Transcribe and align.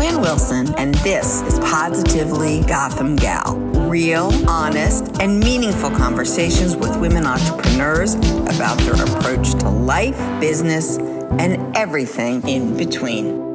Joanne 0.00 0.22
Wilson, 0.22 0.74
and 0.76 0.94
this 0.94 1.42
is 1.42 1.58
Positively 1.58 2.62
Gotham 2.62 3.16
Gal. 3.16 3.58
Real, 3.86 4.32
honest, 4.48 5.20
and 5.20 5.38
meaningful 5.38 5.90
conversations 5.90 6.74
with 6.74 6.98
women 6.98 7.26
entrepreneurs 7.26 8.14
about 8.14 8.78
their 8.78 8.94
approach 8.94 9.52
to 9.56 9.68
life, 9.68 10.16
business, 10.40 10.96
and 10.96 11.76
everything 11.76 12.48
in 12.48 12.78
between. 12.78 13.52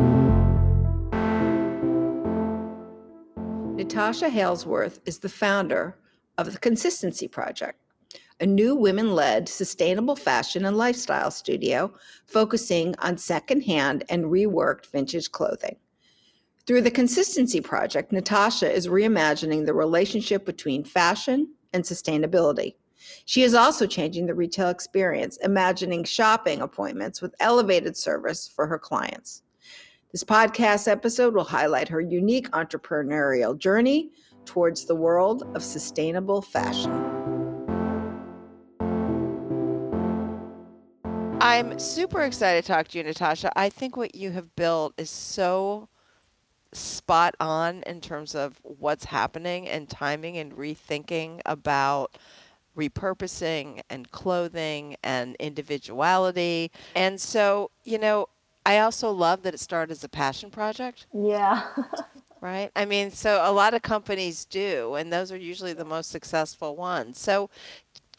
Natasha 3.75 4.29
Halesworth 4.29 4.99
is 5.07 5.17
the 5.17 5.29
founder 5.29 5.97
of 6.37 6.53
the 6.53 6.59
Consistency 6.59 7.27
Project, 7.27 7.79
a 8.39 8.45
new 8.45 8.75
women 8.75 9.15
led 9.15 9.49
sustainable 9.49 10.15
fashion 10.15 10.65
and 10.65 10.77
lifestyle 10.77 11.31
studio 11.31 11.91
focusing 12.27 12.93
on 12.99 13.17
secondhand 13.17 14.03
and 14.09 14.25
reworked 14.25 14.85
vintage 14.91 15.31
clothing. 15.31 15.77
Through 16.67 16.81
the 16.81 16.89
Consistency 16.89 17.61
Project, 17.61 18.11
Natasha 18.11 18.71
is 18.71 18.87
reimagining 18.87 19.67
the 19.67 19.73
relationship 19.75 20.47
between 20.47 20.83
fashion 20.83 21.53
and 21.73 21.83
sustainability. 21.83 22.73
She 23.25 23.43
is 23.43 23.53
also 23.53 23.85
changing 23.85 24.25
the 24.25 24.33
retail 24.33 24.69
experience, 24.69 25.37
imagining 25.43 26.03
shopping 26.03 26.61
appointments 26.61 27.21
with 27.21 27.35
elevated 27.39 27.95
service 27.95 28.47
for 28.47 28.65
her 28.65 28.79
clients. 28.79 29.43
This 30.11 30.23
podcast 30.23 30.87
episode 30.87 31.35
will 31.35 31.43
highlight 31.43 31.87
her 31.87 32.01
unique 32.01 32.49
entrepreneurial 32.49 33.55
journey 33.55 34.09
towards 34.45 34.85
the 34.85 34.95
world 34.95 35.43
of 35.53 35.63
sustainable 35.63 36.41
fashion. 36.41 36.91
I'm 41.39 41.77
super 41.77 42.21
excited 42.21 42.63
to 42.63 42.67
talk 42.67 42.87
to 42.87 42.97
you, 42.97 43.03
Natasha. 43.03 43.51
I 43.55 43.69
think 43.69 43.95
what 43.95 44.15
you 44.15 44.31
have 44.31 44.55
built 44.55 44.95
is 44.97 45.11
so 45.11 45.89
spot 46.75 47.35
on 47.39 47.83
in 47.83 48.01
terms 48.01 48.35
of 48.35 48.59
what's 48.63 49.05
happening 49.05 49.67
and 49.67 49.89
timing 49.89 50.37
and 50.37 50.53
rethinking 50.53 51.41
about 51.45 52.17
repurposing 52.77 53.81
and 53.89 54.11
clothing 54.11 54.97
and 55.03 55.35
individuality. 55.39 56.71
And 56.95 57.19
so, 57.19 57.71
you 57.83 57.97
know, 57.97 58.27
I 58.65 58.79
also 58.79 59.11
love 59.11 59.43
that 59.43 59.53
it 59.53 59.59
started 59.59 59.91
as 59.91 60.03
a 60.03 60.09
passion 60.09 60.49
project. 60.49 61.07
Yeah. 61.13 61.63
right? 62.41 62.71
I 62.75 62.85
mean, 62.85 63.11
so 63.11 63.41
a 63.43 63.51
lot 63.51 63.73
of 63.73 63.81
companies 63.81 64.45
do, 64.45 64.95
and 64.95 65.11
those 65.11 65.31
are 65.31 65.37
usually 65.37 65.73
the 65.73 65.85
most 65.85 66.11
successful 66.11 66.75
ones. 66.75 67.19
So, 67.19 67.49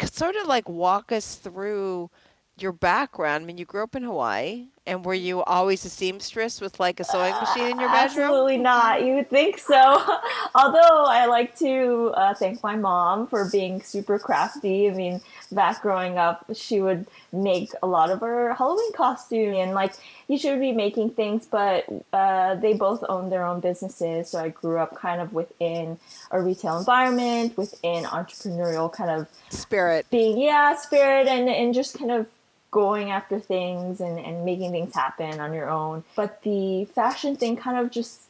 sort 0.04 0.36
of 0.36 0.46
like 0.46 0.68
walk 0.68 1.12
us 1.12 1.36
through 1.36 2.10
your 2.58 2.72
background. 2.72 3.44
I 3.44 3.46
mean, 3.46 3.58
you 3.58 3.64
grew 3.64 3.82
up 3.82 3.94
in 3.94 4.02
Hawaii, 4.02 4.68
and 4.86 5.04
were 5.04 5.14
you 5.14 5.42
always 5.42 5.84
a 5.84 5.90
seamstress 5.90 6.60
with 6.60 6.78
like 6.78 7.00
a 7.00 7.04
sewing 7.04 7.34
machine 7.34 7.70
in 7.70 7.80
your 7.80 7.88
bedroom? 7.88 8.26
Absolutely 8.26 8.58
not. 8.58 9.02
You 9.02 9.14
would 9.14 9.28
think 9.28 9.58
so. 9.58 9.74
Although 10.54 11.04
I 11.06 11.26
like 11.26 11.58
to 11.58 12.12
uh, 12.14 12.34
thank 12.34 12.62
my 12.62 12.76
mom 12.76 13.26
for 13.26 13.48
being 13.50 13.82
super 13.82 14.18
crafty. 14.18 14.88
I 14.88 14.94
mean, 14.94 15.20
back 15.50 15.82
growing 15.82 16.18
up, 16.18 16.44
she 16.54 16.80
would 16.80 17.06
make 17.32 17.72
a 17.82 17.86
lot 17.86 18.10
of 18.10 18.20
her 18.20 18.54
Halloween 18.54 18.92
costume, 18.92 19.54
and 19.54 19.72
like 19.72 19.94
you 20.28 20.38
should 20.38 20.60
be 20.60 20.72
making 20.72 21.10
things, 21.10 21.46
but 21.46 21.84
uh, 22.12 22.54
they 22.56 22.74
both 22.74 23.04
own 23.08 23.28
their 23.30 23.44
own 23.44 23.60
businesses. 23.60 24.30
So 24.30 24.38
I 24.38 24.48
grew 24.50 24.78
up 24.78 24.96
kind 24.96 25.20
of 25.20 25.32
within 25.32 25.98
a 26.30 26.40
retail 26.40 26.78
environment, 26.78 27.56
within 27.56 28.04
entrepreneurial 28.04 28.92
kind 28.92 29.10
of 29.10 29.28
spirit, 29.50 30.06
being 30.10 30.38
yeah, 30.38 30.76
spirit, 30.76 31.26
and 31.26 31.48
and 31.48 31.74
just 31.74 31.98
kind 31.98 32.10
of 32.10 32.28
going 32.76 33.10
after 33.10 33.40
things 33.40 34.02
and, 34.02 34.18
and 34.18 34.44
making 34.44 34.70
things 34.70 34.94
happen 34.94 35.40
on 35.40 35.54
your 35.54 35.70
own. 35.70 36.04
But 36.14 36.42
the 36.42 36.84
fashion 36.84 37.34
thing 37.34 37.56
kind 37.56 37.78
of 37.78 37.90
just 37.90 38.20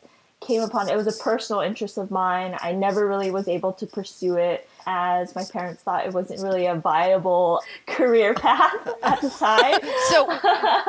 came 0.40 0.62
upon 0.62 0.88
it 0.88 0.94
was 0.94 1.08
a 1.08 1.20
personal 1.20 1.62
interest 1.62 1.98
of 1.98 2.12
mine. 2.12 2.56
I 2.60 2.70
never 2.70 3.08
really 3.08 3.32
was 3.32 3.48
able 3.48 3.72
to 3.72 3.86
pursue 3.88 4.36
it 4.36 4.68
as 4.86 5.34
my 5.34 5.42
parents 5.44 5.82
thought 5.82 6.06
it 6.06 6.12
wasn't 6.12 6.40
really 6.42 6.66
a 6.66 6.76
viable 6.76 7.60
career 7.88 8.34
path 8.34 8.88
at 9.02 9.20
the 9.20 9.30
time. 9.30 9.80
so, 10.10 10.26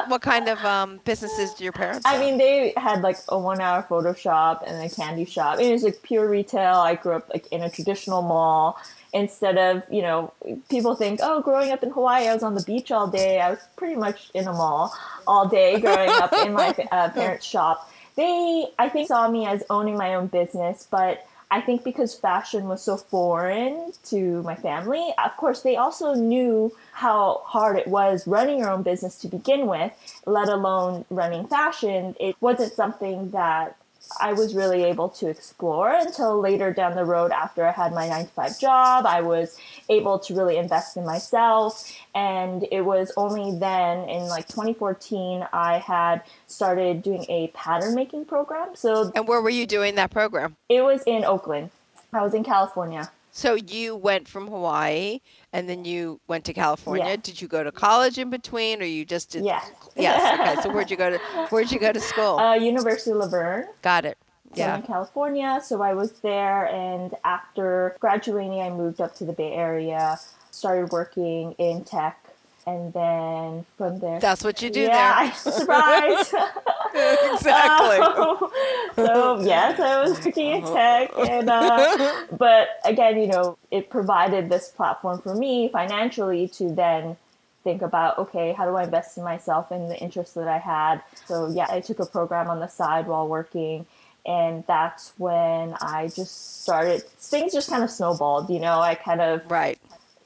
what 0.08 0.22
kind 0.22 0.48
of 0.50 0.64
um, 0.64 1.00
businesses 1.04 1.56
do 1.56 1.64
your 1.64 1.74
parents? 1.74 2.04
I 2.06 2.20
mean, 2.20 2.38
they 2.38 2.74
had 2.78 3.02
like 3.02 3.18
a 3.30 3.40
one-hour 3.40 3.88
photo 3.90 4.14
shop 4.14 4.64
and 4.68 4.86
a 4.86 4.94
candy 4.94 5.26
shop. 5.26 5.60
It 5.60 5.72
was 5.72 5.82
like 5.82 6.04
pure 6.04 6.30
retail. 6.30 6.76
I 6.76 6.94
grew 6.94 7.14
up 7.14 7.28
like 7.34 7.48
in 7.48 7.64
a 7.64 7.72
traditional 7.72 8.22
mall, 8.22 8.78
instead 9.14 9.58
of 9.58 9.84
you 9.92 10.02
know 10.02 10.34
people 10.70 10.96
think 10.96 11.20
oh 11.24 11.42
growing 11.42 11.72
up 11.72 11.84
in 11.84 11.90
hawaii 11.92 12.28
i 12.28 12.34
was 12.34 12.44
on 12.44 12.56
the 12.56 12.64
beach 12.64 12.92
all 12.92 13.08
day. 13.08 13.40
I 13.40 13.52
was 13.52 13.60
pretty 13.76 13.96
much 13.96 14.30
in 14.34 14.48
a 14.48 14.54
mall 14.54 14.94
all 15.26 15.48
day 15.48 15.80
growing 15.80 16.10
up 16.10 16.34
in 16.34 16.54
my 16.54 16.70
uh, 16.92 17.10
parents 17.10 17.46
shop. 17.46 17.92
They 18.16 18.66
i 18.80 18.90
think 18.90 19.08
saw 19.08 19.30
me 19.30 19.46
as 19.46 19.64
owning 19.70 19.98
my 19.98 20.16
own 20.16 20.28
business 20.28 20.88
but 20.90 21.26
i 21.52 21.62
think 21.62 21.84
because 21.84 22.14
fashion 22.16 22.68
was 22.68 22.82
so 22.82 22.98
foreign 22.98 23.94
to 24.06 24.42
my 24.44 24.56
family 24.56 25.14
of 25.24 25.36
course 25.38 25.62
they 25.62 25.76
also 25.76 26.14
knew 26.14 26.76
how 26.92 27.42
hard 27.46 27.78
it 27.78 27.88
was 27.88 28.28
running 28.28 28.60
your 28.60 28.72
own 28.72 28.84
business 28.84 29.18
to 29.20 29.28
begin 29.28 29.68
with 29.68 29.94
let 30.28 30.50
alone 30.50 31.06
running 31.10 31.48
fashion. 31.48 32.16
It 32.20 32.36
wasn't 32.42 32.74
something 32.74 33.32
that 33.32 33.77
I 34.20 34.34
was 34.34 34.56
really 34.56 34.84
able 34.84 35.10
to 35.10 35.28
explore 35.28 35.92
until 35.92 36.40
later 36.40 36.74
down 36.74 36.96
the 36.96 37.06
road 37.06 37.32
after 37.32 37.66
I 37.66 37.72
had 37.72 37.94
my 37.94 38.08
nine 38.08 38.26
to 38.26 38.32
five 38.32 38.60
job. 38.60 39.06
I 39.06 39.22
was 39.22 39.58
able 39.90 40.20
to 40.20 40.36
really 40.36 40.58
invest 40.58 40.98
in 40.98 41.06
myself. 41.06 41.92
And 42.16 42.68
it 42.72 42.82
was 42.82 43.12
only 43.18 43.58
then 43.58 44.10
in 44.10 44.28
like 44.28 44.48
2014 44.48 45.48
I 45.54 45.80
had 45.80 46.24
started 46.48 47.02
doing 47.02 47.26
a 47.30 47.48
pattern 47.50 47.96
making 47.96 48.26
program. 48.26 48.76
So 48.76 49.12
And 49.16 49.28
where 49.28 49.42
were 49.42 49.50
you 49.50 49.66
doing 49.66 49.96
that 49.96 50.12
program? 50.12 50.56
It 50.70 50.82
was 50.84 51.04
in 51.06 51.24
Oakland. 51.24 51.72
I 52.14 52.22
was 52.22 52.34
in 52.34 52.44
California. 52.44 53.12
So 53.38 53.54
you 53.54 53.96
went 53.96 54.28
from 54.28 54.48
Hawaii 54.48 55.20
and 55.54 55.70
then 55.70 55.86
you 55.86 56.20
went 56.28 56.44
to 56.46 56.54
California. 56.54 57.06
Yeah. 57.06 57.16
Did 57.18 57.40
you 57.40 57.48
go 57.48 57.64
to 57.64 57.72
college 57.72 58.18
in 58.18 58.32
between, 58.32 58.82
or 58.82 58.86
you 58.86 59.06
just 59.06 59.30
did? 59.30 59.46
Yeah. 59.46 59.62
Yes. 59.96 60.40
Okay. 60.40 60.62
So 60.64 60.74
where'd 60.74 60.90
you 60.90 60.98
go 60.98 61.12
to? 61.12 61.18
Where'd 61.52 61.72
you 61.72 61.78
go 61.80 61.92
to 61.92 62.00
school? 62.00 62.40
Uh, 62.40 62.56
University 62.56 63.12
of 63.12 63.18
La 63.18 63.28
Verne. 63.28 63.68
Got 63.84 64.06
it. 64.06 64.18
Yeah. 64.56 64.78
in 64.78 64.82
California. 64.82 65.62
So 65.64 65.84
I 65.84 65.94
was 65.94 66.14
there, 66.22 66.66
and 66.66 67.14
after 67.24 67.96
graduating, 68.00 68.60
I 68.60 68.72
moved 68.72 69.02
up 69.02 69.14
to 69.18 69.24
the 69.26 69.34
Bay 69.34 69.54
Area, 69.54 70.18
started 70.50 70.92
working 70.92 71.52
in 71.60 71.84
tech, 71.84 72.18
and 72.66 72.92
then 72.92 73.68
from 73.78 74.00
there. 74.00 74.20
That's 74.20 74.44
what 74.44 74.64
you 74.64 74.72
do 74.72 74.86
there. 74.86 74.96
yeah, 74.96 75.24
there. 75.26 75.34
surprise. 75.54 76.34
exactly. 77.34 77.98
Um, 77.98 78.52
so 78.96 79.42
yes, 79.42 79.80
I 79.80 80.04
was 80.04 80.26
working 80.26 80.58
in 80.58 80.62
tech, 80.64 81.12
and 81.18 81.50
uh, 81.50 82.26
but 82.38 82.70
again, 82.84 83.20
you 83.20 83.28
know, 83.28 83.58
it 83.72 83.90
provided 83.90 84.50
this 84.50 84.70
platform 84.70 85.22
for 85.22 85.36
me 85.36 85.70
financially 85.70 86.48
to 86.50 86.70
then 86.72 87.18
think 87.64 87.82
about 87.82 88.18
okay, 88.18 88.54
how 88.54 88.66
do 88.66 88.76
I 88.76 88.84
invest 88.84 89.18
in 89.18 89.24
myself 89.24 89.72
and 89.72 89.92
the 89.92 89.98
interests 89.98 90.34
that 90.36 90.48
I 90.48 90.58
had. 90.58 91.02
So 91.26 91.50
yeah, 91.50 91.68
I 91.70 91.82
took 91.82 92.00
a 92.00 92.06
program 92.06 92.50
on 92.50 92.60
the 92.60 92.68
side 92.68 93.08
while 93.08 93.28
working. 93.28 93.86
And 94.26 94.66
that's 94.68 95.14
when 95.18 95.74
I 95.80 96.10
just 96.14 96.64
started. 96.64 97.02
Things 97.02 97.54
just 97.54 97.70
kind 97.70 97.82
of 97.82 97.90
snowballed, 97.90 98.50
you 98.50 98.60
know. 98.60 98.82
I 98.82 98.94
kind 98.96 99.22
of 99.22 99.50
right 99.50 99.80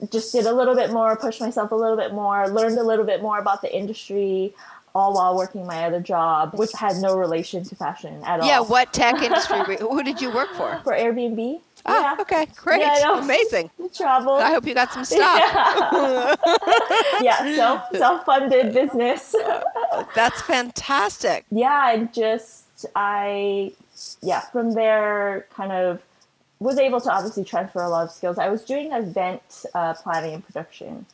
just 0.09 0.31
did 0.31 0.45
a 0.45 0.53
little 0.53 0.75
bit 0.75 0.91
more, 0.91 1.15
pushed 1.15 1.41
myself 1.41 1.71
a 1.71 1.75
little 1.75 1.97
bit 1.97 2.13
more, 2.13 2.47
learned 2.49 2.77
a 2.79 2.83
little 2.83 3.05
bit 3.05 3.21
more 3.21 3.37
about 3.37 3.61
the 3.61 3.75
industry, 3.75 4.53
all 4.93 5.13
while 5.13 5.35
working 5.35 5.65
my 5.65 5.85
other 5.85 5.99
job, 5.99 6.53
which 6.55 6.71
had 6.73 6.97
no 6.97 7.17
relation 7.17 7.63
to 7.63 7.75
fashion 7.75 8.21
at 8.23 8.39
all. 8.39 8.47
Yeah, 8.47 8.59
what 8.59 8.93
tech 8.93 9.21
industry? 9.21 9.77
who 9.77 10.03
did 10.03 10.21
you 10.21 10.31
work 10.31 10.53
for? 10.55 10.79
For 10.83 10.93
Airbnb. 10.93 11.61
Oh, 11.83 11.99
yeah. 11.99 12.15
okay, 12.19 12.45
great, 12.55 12.81
yeah, 12.81 13.23
amazing. 13.23 13.71
Travel. 13.95 14.33
I 14.33 14.51
hope 14.51 14.67
you 14.67 14.75
got 14.75 14.93
some 14.93 15.03
stuff. 15.05 16.37
Yeah, 17.21 17.43
yeah 17.43 17.55
self 17.55 17.95
self 17.95 18.25
funded 18.25 18.73
business. 18.73 19.35
That's 20.13 20.41
fantastic. 20.43 21.45
Yeah, 21.49 21.93
and 21.93 22.13
just 22.13 22.65
I, 22.95 23.73
yeah, 24.21 24.41
from 24.41 24.73
there, 24.73 25.47
kind 25.55 25.71
of 25.71 26.03
was 26.59 26.77
able 26.77 27.01
to 27.01 27.11
obviously 27.11 27.43
transfer 27.43 27.81
a 27.81 27.89
lot 27.89 28.03
of 28.03 28.11
skills. 28.11 28.37
I 28.37 28.49
was 28.49 28.63
doing 28.63 28.91
event 28.91 29.65
uh, 29.73 29.95
planning 29.95 30.35
and 30.35 30.45
production 30.45 31.07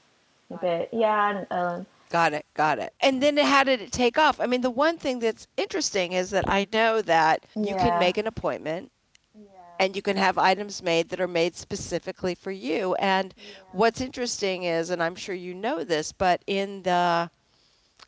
a 0.51 0.57
bit, 0.57 0.89
yeah. 0.91 1.38
And, 1.38 1.47
uh, 1.50 1.83
got 2.09 2.33
it, 2.33 2.45
got 2.54 2.80
it. 2.80 2.94
And 3.00 3.21
then 3.21 3.38
how 3.38 3.63
did 3.63 3.81
it 3.81 3.92
take 3.92 4.18
off? 4.18 4.39
I 4.39 4.45
mean, 4.45 4.62
the 4.62 4.69
one 4.69 4.98
thing 4.98 5.19
that's 5.19 5.48
interesting 5.57 6.13
is 6.13 6.30
that 6.31 6.48
I 6.48 6.68
know 6.71 7.01
that 7.01 7.45
you 7.56 7.75
can 7.75 8.00
make 8.00 8.18
an 8.18 8.27
appointment. 8.27 8.92
And 9.80 9.95
you 9.95 10.01
can 10.01 10.18
have 10.18 10.39
items 10.39 10.81
made 10.81 11.09
that 11.09 11.21
are 11.21 11.27
made 11.27 11.56
specifically 11.56 12.33
for 12.33 12.50
you. 12.50 12.95
And 12.95 13.36
yeah. 13.38 13.44
what's 13.74 14.01
interesting 14.01 14.63
is, 14.63 14.89
and 14.89 15.04
I'm 15.04 15.13
sure 15.13 15.36
you 15.36 15.54
know 15.54 15.83
this, 15.83 16.12
but 16.12 16.42
in 16.48 16.81
the 16.81 17.30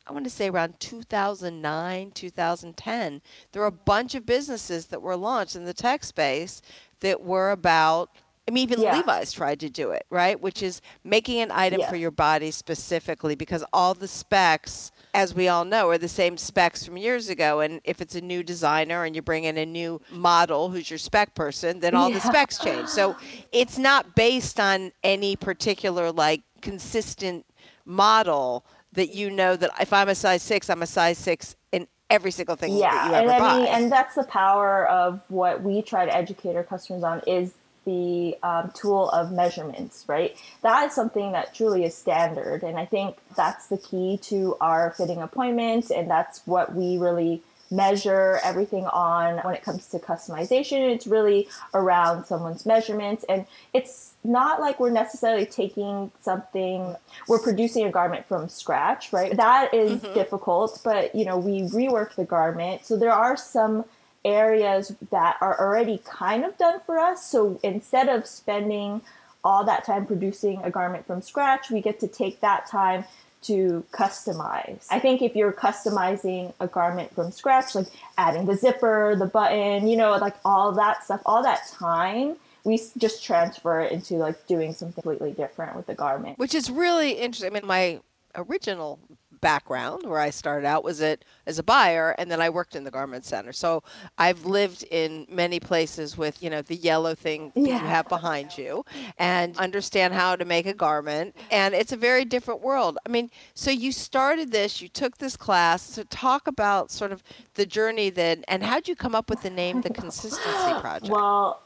I 0.09 0.11
want 0.11 0.25
to 0.25 0.31
say 0.31 0.49
around 0.49 0.79
2009, 0.79 2.11
2010, 2.11 3.21
there 3.51 3.61
were 3.61 3.67
a 3.67 3.71
bunch 3.71 4.15
of 4.15 4.25
businesses 4.25 4.87
that 4.87 5.03
were 5.03 5.15
launched 5.15 5.55
in 5.55 5.65
the 5.65 5.73
tech 5.73 6.03
space 6.03 6.63
that 7.01 7.21
were 7.21 7.51
about 7.51 8.09
I 8.49 8.51
mean, 8.51 8.63
even 8.63 8.81
Yeah. 8.81 8.95
Levi's 8.95 9.31
tried 9.31 9.59
to 9.59 9.69
do 9.69 9.91
it, 9.91 10.07
right? 10.09 10.41
Which 10.41 10.63
is 10.63 10.81
making 11.03 11.39
an 11.39 11.51
item 11.51 11.81
Yeah. 11.81 11.89
for 11.89 11.95
your 11.95 12.09
body 12.09 12.49
specifically 12.49 13.35
because 13.35 13.63
all 13.71 13.93
the 13.93 14.07
specs, 14.07 14.91
as 15.13 15.35
we 15.35 15.47
all 15.47 15.65
know, 15.65 15.87
are 15.89 15.99
the 15.99 16.07
same 16.07 16.35
specs 16.35 16.83
from 16.83 16.97
years 16.97 17.29
ago. 17.29 17.59
And 17.59 17.79
if 17.83 18.01
it's 18.01 18.15
a 18.15 18.21
new 18.21 18.41
designer 18.41 19.03
and 19.03 19.15
you 19.15 19.21
bring 19.21 19.43
in 19.43 19.55
a 19.55 19.67
new 19.67 20.01
model 20.09 20.71
who's 20.71 20.89
your 20.89 20.97
spec 20.97 21.35
person, 21.35 21.79
then 21.79 21.93
all 21.93 22.09
the 22.11 22.19
specs 22.19 22.57
change. 22.57 22.87
So 22.89 23.15
it's 23.51 23.77
not 23.77 24.15
based 24.15 24.59
on 24.59 24.93
any 25.03 25.35
particular, 25.35 26.11
like, 26.11 26.41
consistent 26.61 27.45
model 27.85 28.65
that 28.93 29.13
you 29.13 29.29
know 29.29 29.55
that 29.57 29.69
if 29.79 29.93
I'm 29.93 30.09
a 30.09 30.15
size 30.15 30.41
six, 30.41 30.71
I'm 30.71 30.81
a 30.81 30.87
size 30.87 31.19
six 31.19 31.55
in 31.71 31.85
every 32.09 32.31
single 32.31 32.55
thing 32.55 32.73
that 32.73 32.79
yeah 32.79 33.09
you 33.09 33.13
and 33.13 33.29
ever 33.29 33.43
i 33.45 33.57
mean 33.57 33.65
buy. 33.67 33.71
and 33.71 33.91
that's 33.91 34.15
the 34.15 34.23
power 34.23 34.87
of 34.87 35.21
what 35.27 35.61
we 35.61 35.79
try 35.79 36.05
to 36.05 36.15
educate 36.15 36.55
our 36.55 36.63
customers 36.63 37.03
on 37.03 37.21
is 37.27 37.53
the 37.89 38.37
um, 38.43 38.71
tool 38.73 39.09
of 39.09 39.31
measurements 39.31 40.05
right? 40.07 40.35
That 40.61 40.87
is 40.87 40.93
something 40.93 41.31
that 41.31 41.53
truly 41.53 41.83
is 41.83 41.95
standard 41.95 42.63
and 42.63 42.77
i 42.77 42.85
think 42.85 43.17
that's 43.35 43.67
the 43.67 43.77
key 43.77 44.17
to 44.23 44.55
our 44.61 44.91
fitting 44.91 45.21
appointments 45.21 45.91
and 45.91 46.09
that's 46.09 46.45
what 46.45 46.73
we 46.73 46.97
really 46.97 47.41
measure 47.71 48.39
everything 48.43 48.85
on 48.87 49.37
when 49.39 49.53
it 49.53 49.63
comes 49.63 49.87
to 49.87 49.99
customization. 49.99 50.89
It's 50.91 51.05
really 51.05 51.47
around 51.73 52.25
someone's 52.25 52.65
measurements 52.65 53.23
and 53.29 53.45
it's 53.73 54.13
not 54.23 54.59
like 54.59 54.79
we're 54.79 54.89
necessarily 54.89 55.45
taking 55.45 56.11
something 56.19 56.95
we're 57.27 57.39
producing 57.39 57.85
a 57.85 57.91
garment 57.91 58.25
from 58.25 58.49
scratch 58.49 59.13
right? 59.13 59.35
That 59.37 59.73
is 59.73 60.01
difficult 60.01 60.81
but 60.83 61.13
you 61.13 61.25
know 61.25 61.37
we 61.37 61.61
rework 61.61 62.15
the 62.15 62.25
garment. 62.25 62.85
So 62.85 62.97
there 62.97 63.11
are 63.11 63.37
some 63.37 63.85
areas 64.25 64.95
that 65.11 65.37
are 65.41 65.59
already 65.59 66.01
kind 66.03 66.43
of 66.43 66.57
done 66.57 66.79
for 66.85 66.99
us 66.99 67.25
so 67.25 67.59
instead 67.63 68.09
of 68.09 68.25
spending 68.25 69.01
all 69.43 69.63
that 69.63 69.85
time 69.85 70.05
producing 70.05 70.61
a 70.63 70.69
garment 70.69 71.05
from 71.07 71.21
scratch 71.21 71.69
we 71.71 71.81
get 71.81 71.99
to 71.99 72.07
take 72.07 72.41
that 72.41 72.67
time 72.67 73.03
to 73.41 73.83
customize. 73.91 74.85
I 74.89 74.99
think 74.99 75.21
if 75.21 75.35
you're 75.35 75.53
customizing 75.53 76.53
a 76.59 76.67
garment 76.67 77.13
from 77.15 77.31
scratch, 77.31 77.73
like 77.75 77.87
adding 78.17 78.45
the 78.45 78.55
zipper, 78.55 79.15
the 79.15 79.25
button, 79.25 79.87
you 79.87 79.95
know, 79.95 80.17
like 80.17 80.35
all 80.43 80.73
that 80.73 81.03
stuff, 81.05 81.21
all 81.25 81.43
that 81.43 81.61
time, 81.71 82.35
we 82.65 82.81
just 82.97 83.23
transfer 83.23 83.79
it 83.79 83.91
into 83.91 84.15
like 84.15 84.45
doing 84.47 84.73
something 84.73 85.01
completely 85.01 85.31
different 85.31 85.75
with 85.75 85.85
the 85.85 85.95
garment. 85.95 86.37
which 86.37 86.53
is 86.53 86.69
really 86.69 87.13
interesting. 87.13 87.51
I 87.51 87.53
mean, 87.53 87.67
my 87.67 88.01
original 88.35 88.99
background 89.41 90.03
where 90.05 90.19
I 90.19 90.29
started 90.29 90.65
out 90.65 90.83
was 90.83 91.01
it 91.01 91.25
as 91.45 91.59
a 91.59 91.63
buyer, 91.63 92.15
and 92.17 92.29
then 92.31 92.41
I 92.41 92.49
worked 92.49 92.75
in 92.75 92.83
the 92.83 92.91
garment 92.91 93.25
center. 93.25 93.51
So 93.51 93.83
I've 94.17 94.45
lived 94.45 94.83
in 94.91 95.25
many 95.29 95.59
places 95.59 96.17
with 96.17 96.41
you 96.43 96.49
know 96.49 96.61
the 96.61 96.75
yellow 96.75 97.15
thing 97.15 97.51
that 97.55 97.61
you 97.61 97.73
have 97.73 98.07
behind 98.09 98.57
you, 98.57 98.85
and 99.17 99.57
understand 99.57 100.13
how 100.13 100.35
to 100.35 100.45
make 100.45 100.65
a 100.65 100.73
garment. 100.73 101.35
And 101.51 101.73
it's 101.73 101.91
a 101.91 101.97
very 101.97 102.25
different 102.25 102.61
world. 102.61 102.97
I 103.05 103.09
mean, 103.09 103.29
so 103.53 103.71
you 103.71 103.91
started 103.91 104.51
this, 104.51 104.81
you 104.81 104.89
took 104.89 105.17
this 105.17 105.37
class 105.37 105.95
to 105.95 106.05
talk 106.05 106.47
about 106.47 106.91
sort 106.91 107.11
of 107.11 107.23
the 107.55 107.65
journey 107.65 108.09
then, 108.09 108.43
and 108.47 108.63
how'd 108.63 108.87
you 108.87 108.95
come 108.95 109.15
up 109.15 109.29
with 109.29 109.41
the 109.41 109.49
name, 109.49 109.81
the 109.81 109.89
Consistency 109.93 110.79
Project? 110.79 111.11
Well, 111.11 111.61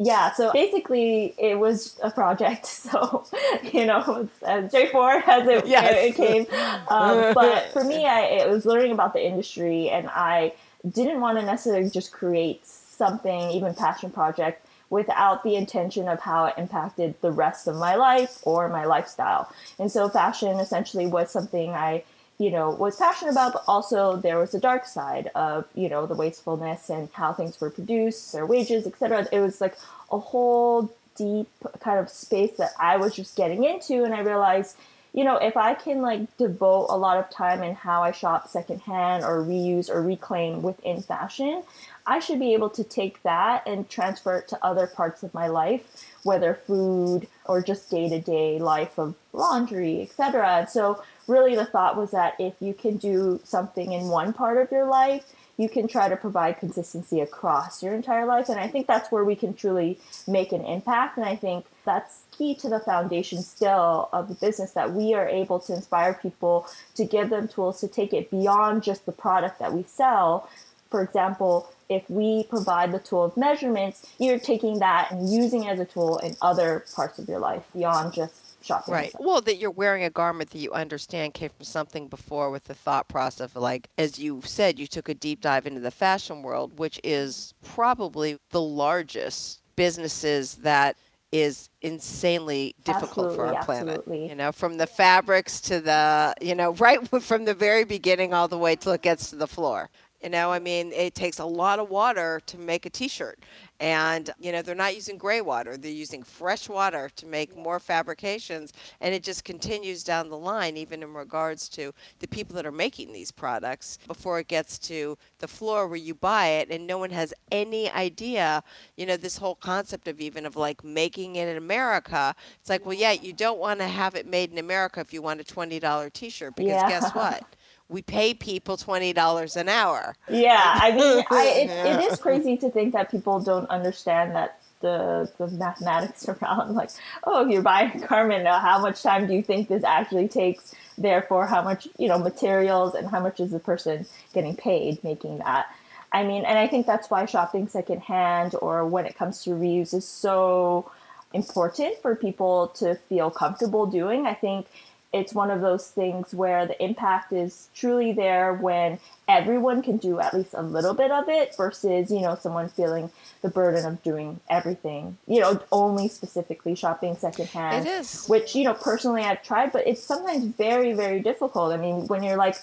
yeah, 0.00 0.32
so 0.32 0.52
basically 0.52 1.34
it 1.38 1.58
was 1.58 1.98
a 2.02 2.10
project. 2.10 2.66
So, 2.88 3.26
you 3.72 3.84
know, 3.84 4.02
it's 4.22 4.42
as 4.42 4.70
straightforward 4.70 5.24
as 5.26 5.46
it, 5.46 5.66
Yes. 5.66 5.92
it 6.10 6.14
came. 6.14 6.46
Um, 6.88 7.34
but 7.34 7.70
for 7.72 7.84
me, 7.84 8.06
I, 8.06 8.20
it 8.22 8.48
was 8.48 8.64
learning 8.64 8.92
about 8.92 9.12
the 9.12 9.24
industry 9.26 9.90
and 9.90 10.08
I 10.08 10.54
didn't 10.88 11.20
want 11.20 11.38
to 11.38 11.44
necessarily 11.44 11.90
just 11.90 12.12
create 12.12 12.66
something, 12.66 13.50
even 13.50 13.74
passion 13.74 14.10
project, 14.10 14.64
without 14.90 15.42
the 15.42 15.54
intention 15.56 16.08
of 16.08 16.20
how 16.20 16.46
it 16.46 16.54
impacted 16.56 17.20
the 17.20 17.30
rest 17.30 17.66
of 17.68 17.76
my 17.76 17.94
life 17.96 18.38
or 18.42 18.68
my 18.68 18.84
lifestyle. 18.84 19.52
And 19.78 19.90
so 19.92 20.08
fashion 20.08 20.58
essentially 20.60 21.06
was 21.06 21.30
something 21.30 21.70
I 21.70 22.04
you 22.38 22.50
know 22.50 22.70
was 22.70 22.96
passionate 22.96 23.32
about 23.32 23.52
but 23.52 23.64
also 23.66 24.16
there 24.16 24.38
was 24.38 24.54
a 24.54 24.60
dark 24.60 24.86
side 24.86 25.30
of 25.34 25.66
you 25.74 25.88
know 25.88 26.06
the 26.06 26.14
wastefulness 26.14 26.88
and 26.88 27.08
how 27.12 27.32
things 27.32 27.60
were 27.60 27.70
produced 27.70 28.32
their 28.32 28.46
wages 28.46 28.86
etc 28.86 29.26
it 29.32 29.40
was 29.40 29.60
like 29.60 29.76
a 30.10 30.18
whole 30.18 30.90
deep 31.16 31.48
kind 31.80 31.98
of 31.98 32.08
space 32.08 32.56
that 32.56 32.70
i 32.78 32.96
was 32.96 33.14
just 33.14 33.36
getting 33.36 33.64
into 33.64 34.04
and 34.04 34.14
i 34.14 34.20
realized 34.20 34.76
you 35.12 35.24
know 35.24 35.36
if 35.36 35.56
i 35.56 35.74
can 35.74 36.00
like 36.00 36.36
devote 36.36 36.86
a 36.90 36.96
lot 36.96 37.18
of 37.18 37.28
time 37.28 37.62
in 37.62 37.74
how 37.74 38.02
i 38.02 38.12
shop 38.12 38.46
secondhand 38.48 39.24
or 39.24 39.42
reuse 39.42 39.90
or 39.90 40.00
reclaim 40.00 40.62
within 40.62 41.02
fashion 41.02 41.64
i 42.06 42.20
should 42.20 42.38
be 42.38 42.54
able 42.54 42.70
to 42.70 42.84
take 42.84 43.20
that 43.24 43.66
and 43.66 43.88
transfer 43.88 44.38
it 44.38 44.46
to 44.46 44.64
other 44.64 44.86
parts 44.86 45.24
of 45.24 45.34
my 45.34 45.48
life 45.48 46.04
whether 46.22 46.54
food 46.54 47.26
or 47.46 47.60
just 47.60 47.90
day-to-day 47.90 48.60
life 48.60 48.96
of 48.96 49.16
laundry 49.32 50.02
etc 50.02 50.68
so 50.70 51.02
really 51.28 51.54
the 51.54 51.64
thought 51.64 51.96
was 51.96 52.10
that 52.12 52.34
if 52.38 52.54
you 52.60 52.74
can 52.74 52.96
do 52.96 53.40
something 53.44 53.92
in 53.92 54.08
one 54.08 54.32
part 54.32 54.56
of 54.56 54.70
your 54.70 54.86
life 54.86 55.32
you 55.58 55.68
can 55.68 55.88
try 55.88 56.08
to 56.08 56.16
provide 56.16 56.56
consistency 56.58 57.20
across 57.20 57.82
your 57.82 57.92
entire 57.92 58.24
life. 58.24 58.48
And 58.48 58.58
i 58.58 58.68
think 58.68 58.86
that's 58.86 59.12
where 59.12 59.24
we 59.24 59.36
can 59.36 59.52
truly 59.52 59.98
make 60.26 60.52
an 60.52 60.64
impact. 60.64 61.18
And 61.18 61.26
i 61.26 61.36
think 61.36 61.66
that's 61.84 62.22
key 62.30 62.54
to 62.54 62.68
the 62.68 62.80
foundation 62.80 63.42
still 63.42 64.08
of 64.12 64.28
the 64.28 64.34
business 64.34 64.72
that 64.72 64.92
we 64.94 65.12
are 65.14 65.28
able 65.28 65.58
to 65.60 65.74
inspire 65.74 66.14
people 66.14 66.66
to 66.94 67.04
give 67.04 67.28
them 67.28 67.48
tools 67.48 67.80
to 67.80 67.88
take 67.88 68.14
it 68.14 68.30
beyond 68.30 68.82
just 68.82 69.04
the 69.04 69.12
product 69.12 69.58
that 69.58 69.74
we 69.74 69.82
sell. 69.82 70.48
For 70.90 71.02
example 71.02 71.70
if 71.90 72.08
we 72.08 72.44
provide 72.44 72.92
the 72.92 72.98
tool 72.98 73.24
of 73.24 73.36
measurements 73.36 74.06
you're 74.18 74.38
taking 74.38 74.78
that 74.78 75.10
and 75.10 75.30
using 75.30 75.64
it 75.64 75.72
as 75.72 75.80
a 75.80 75.84
tool 75.84 76.18
in 76.18 76.36
other 76.40 76.84
parts 76.94 77.18
of 77.18 77.28
your 77.28 77.38
life 77.38 77.64
beyond 77.74 78.14
just 78.14 78.47
shopping 78.62 78.94
Right. 78.94 79.12
Well, 79.18 79.40
that 79.42 79.56
you're 79.56 79.70
wearing 79.70 80.04
a 80.04 80.10
garment 80.10 80.50
that 80.50 80.58
you 80.58 80.72
understand 80.72 81.34
came 81.34 81.50
from 81.50 81.64
something 81.64 82.08
before 82.08 82.50
with 82.50 82.64
the 82.64 82.74
thought 82.74 83.08
process 83.08 83.54
of 83.54 83.62
like, 83.62 83.88
as 83.98 84.18
you 84.18 84.40
said, 84.44 84.78
you 84.78 84.86
took 84.86 85.08
a 85.08 85.14
deep 85.14 85.40
dive 85.40 85.66
into 85.66 85.80
the 85.80 85.90
fashion 85.90 86.42
world, 86.42 86.78
which 86.78 87.00
is 87.04 87.54
probably 87.62 88.38
the 88.50 88.60
largest 88.60 89.62
businesses 89.76 90.56
that 90.56 90.96
is 91.30 91.68
insanely 91.82 92.74
difficult 92.84 93.34
for 93.34 93.46
our 93.46 93.62
planet. 93.64 93.98
absolutely. 93.98 94.28
You 94.28 94.34
know, 94.34 94.50
from 94.50 94.78
the 94.78 94.86
fabrics 94.86 95.60
to 95.62 95.80
the, 95.80 96.34
you 96.40 96.54
know, 96.54 96.72
right 96.74 97.06
from 97.22 97.44
the 97.44 97.54
very 97.54 97.84
beginning 97.84 98.32
all 98.32 98.48
the 98.48 98.58
way 98.58 98.76
till 98.76 98.92
it 98.92 99.02
gets 99.02 99.30
to 99.30 99.36
the 99.36 99.46
floor. 99.46 99.90
You 100.22 100.30
know, 100.30 100.50
I 100.50 100.58
mean, 100.58 100.92
it 100.92 101.14
takes 101.14 101.38
a 101.38 101.44
lot 101.44 101.78
of 101.78 101.90
water 101.90 102.40
to 102.46 102.58
make 102.58 102.86
a 102.86 102.90
T-shirt, 102.90 103.38
and 103.80 104.30
you 104.38 104.52
know 104.52 104.62
they're 104.62 104.74
not 104.74 104.94
using 104.94 105.18
gray 105.18 105.40
water; 105.40 105.76
they're 105.76 105.90
using 105.90 106.22
fresh 106.22 106.68
water 106.68 107.10
to 107.16 107.26
make 107.26 107.56
more 107.56 107.78
fabrications, 107.78 108.72
and 109.00 109.14
it 109.14 109.22
just 109.22 109.44
continues 109.44 110.02
down 110.02 110.28
the 110.28 110.38
line, 110.38 110.76
even 110.76 111.02
in 111.02 111.14
regards 111.14 111.68
to 111.70 111.92
the 112.18 112.28
people 112.28 112.54
that 112.56 112.66
are 112.66 112.72
making 112.72 113.12
these 113.12 113.30
products 113.30 113.98
before 114.06 114.38
it 114.38 114.48
gets 114.48 114.78
to 114.78 115.16
the 115.38 115.48
floor 115.48 115.86
where 115.86 115.96
you 115.96 116.14
buy 116.14 116.46
it, 116.48 116.68
and 116.70 116.86
no 116.86 116.98
one 116.98 117.10
has 117.10 117.32
any 117.52 117.90
idea. 117.90 118.62
You 118.96 119.06
know, 119.06 119.16
this 119.16 119.38
whole 119.38 119.54
concept 119.54 120.08
of 120.08 120.20
even 120.20 120.44
of 120.46 120.56
like 120.56 120.82
making 120.84 121.36
it 121.36 121.48
in 121.48 121.56
America. 121.56 122.34
It's 122.60 122.68
like, 122.68 122.84
well, 122.84 122.94
yeah, 122.96 123.12
you 123.12 123.32
don't 123.32 123.58
want 123.58 123.80
to 123.80 123.86
have 123.88 124.14
it 124.14 124.26
made 124.26 124.50
in 124.50 124.58
America 124.58 125.00
if 125.00 125.12
you 125.12 125.22
want 125.22 125.40
a 125.40 125.44
twenty 125.44 125.78
dollar 125.78 126.10
T-shirt 126.10 126.56
because 126.56 126.82
Yeah. 126.82 126.88
guess 126.88 127.10
what? 127.14 127.44
We 127.88 128.02
pay 128.02 128.34
people 128.34 128.76
twenty 128.76 129.12
dollars 129.12 129.56
an 129.56 129.68
hour. 129.68 130.16
Yeah, 130.28 130.78
I 130.80 130.90
mean, 130.96 131.24
I, 131.30 131.46
it, 131.46 131.70
it 131.70 132.12
is 132.12 132.18
crazy 132.18 132.56
to 132.58 132.70
think 132.70 132.92
that 132.92 133.10
people 133.10 133.40
don't 133.40 133.68
understand 133.70 134.34
that 134.34 134.60
the 134.80 135.30
the 135.38 135.48
mathematics 135.48 136.28
around 136.28 136.74
like, 136.74 136.90
oh, 137.24 137.44
if 137.44 137.52
you're 137.52 137.62
buying 137.62 138.02
a 138.02 138.06
garment, 138.06 138.44
now 138.44 138.58
how 138.58 138.80
much 138.80 139.02
time 139.02 139.26
do 139.26 139.34
you 139.34 139.42
think 139.42 139.68
this 139.68 139.84
actually 139.84 140.28
takes? 140.28 140.74
Therefore, 140.96 141.46
how 141.46 141.62
much 141.62 141.88
you 141.98 142.08
know 142.08 142.18
materials 142.18 142.94
and 142.94 143.08
how 143.08 143.20
much 143.20 143.40
is 143.40 143.50
the 143.50 143.58
person 143.58 144.06
getting 144.34 144.56
paid 144.56 145.02
making 145.02 145.38
that? 145.38 145.66
I 146.10 146.24
mean, 146.24 146.44
and 146.44 146.58
I 146.58 146.66
think 146.66 146.86
that's 146.86 147.10
why 147.10 147.26
shopping 147.26 147.68
secondhand 147.68 148.54
or 148.62 148.86
when 148.86 149.04
it 149.04 149.16
comes 149.16 149.44
to 149.44 149.50
reuse 149.50 149.92
is 149.92 150.08
so 150.08 150.90
important 151.34 152.00
for 152.00 152.16
people 152.16 152.68
to 152.76 152.94
feel 152.94 153.30
comfortable 153.30 153.86
doing. 153.86 154.26
I 154.26 154.34
think 154.34 154.66
it's 155.12 155.32
one 155.32 155.50
of 155.50 155.60
those 155.62 155.88
things 155.90 156.34
where 156.34 156.66
the 156.66 156.82
impact 156.82 157.32
is 157.32 157.68
truly 157.74 158.12
there 158.12 158.52
when 158.52 158.98
everyone 159.26 159.82
can 159.82 159.96
do 159.96 160.20
at 160.20 160.34
least 160.34 160.50
a 160.54 160.62
little 160.62 160.92
bit 160.94 161.10
of 161.10 161.28
it 161.28 161.54
versus 161.56 162.10
you 162.10 162.20
know 162.20 162.36
someone 162.40 162.68
feeling 162.68 163.10
the 163.42 163.48
burden 163.48 163.84
of 163.86 164.02
doing 164.02 164.40
everything 164.50 165.16
you 165.26 165.40
know 165.40 165.60
only 165.72 166.08
specifically 166.08 166.74
shopping 166.74 167.16
secondhand 167.16 167.86
It 167.86 167.90
is. 168.00 168.26
which 168.26 168.54
you 168.54 168.64
know 168.64 168.74
personally 168.74 169.22
i've 169.22 169.42
tried 169.42 169.72
but 169.72 169.86
it's 169.86 170.02
sometimes 170.02 170.44
very 170.44 170.92
very 170.92 171.20
difficult 171.20 171.72
i 171.72 171.76
mean 171.76 172.06
when 172.08 172.22
you're 172.22 172.36
like 172.36 172.56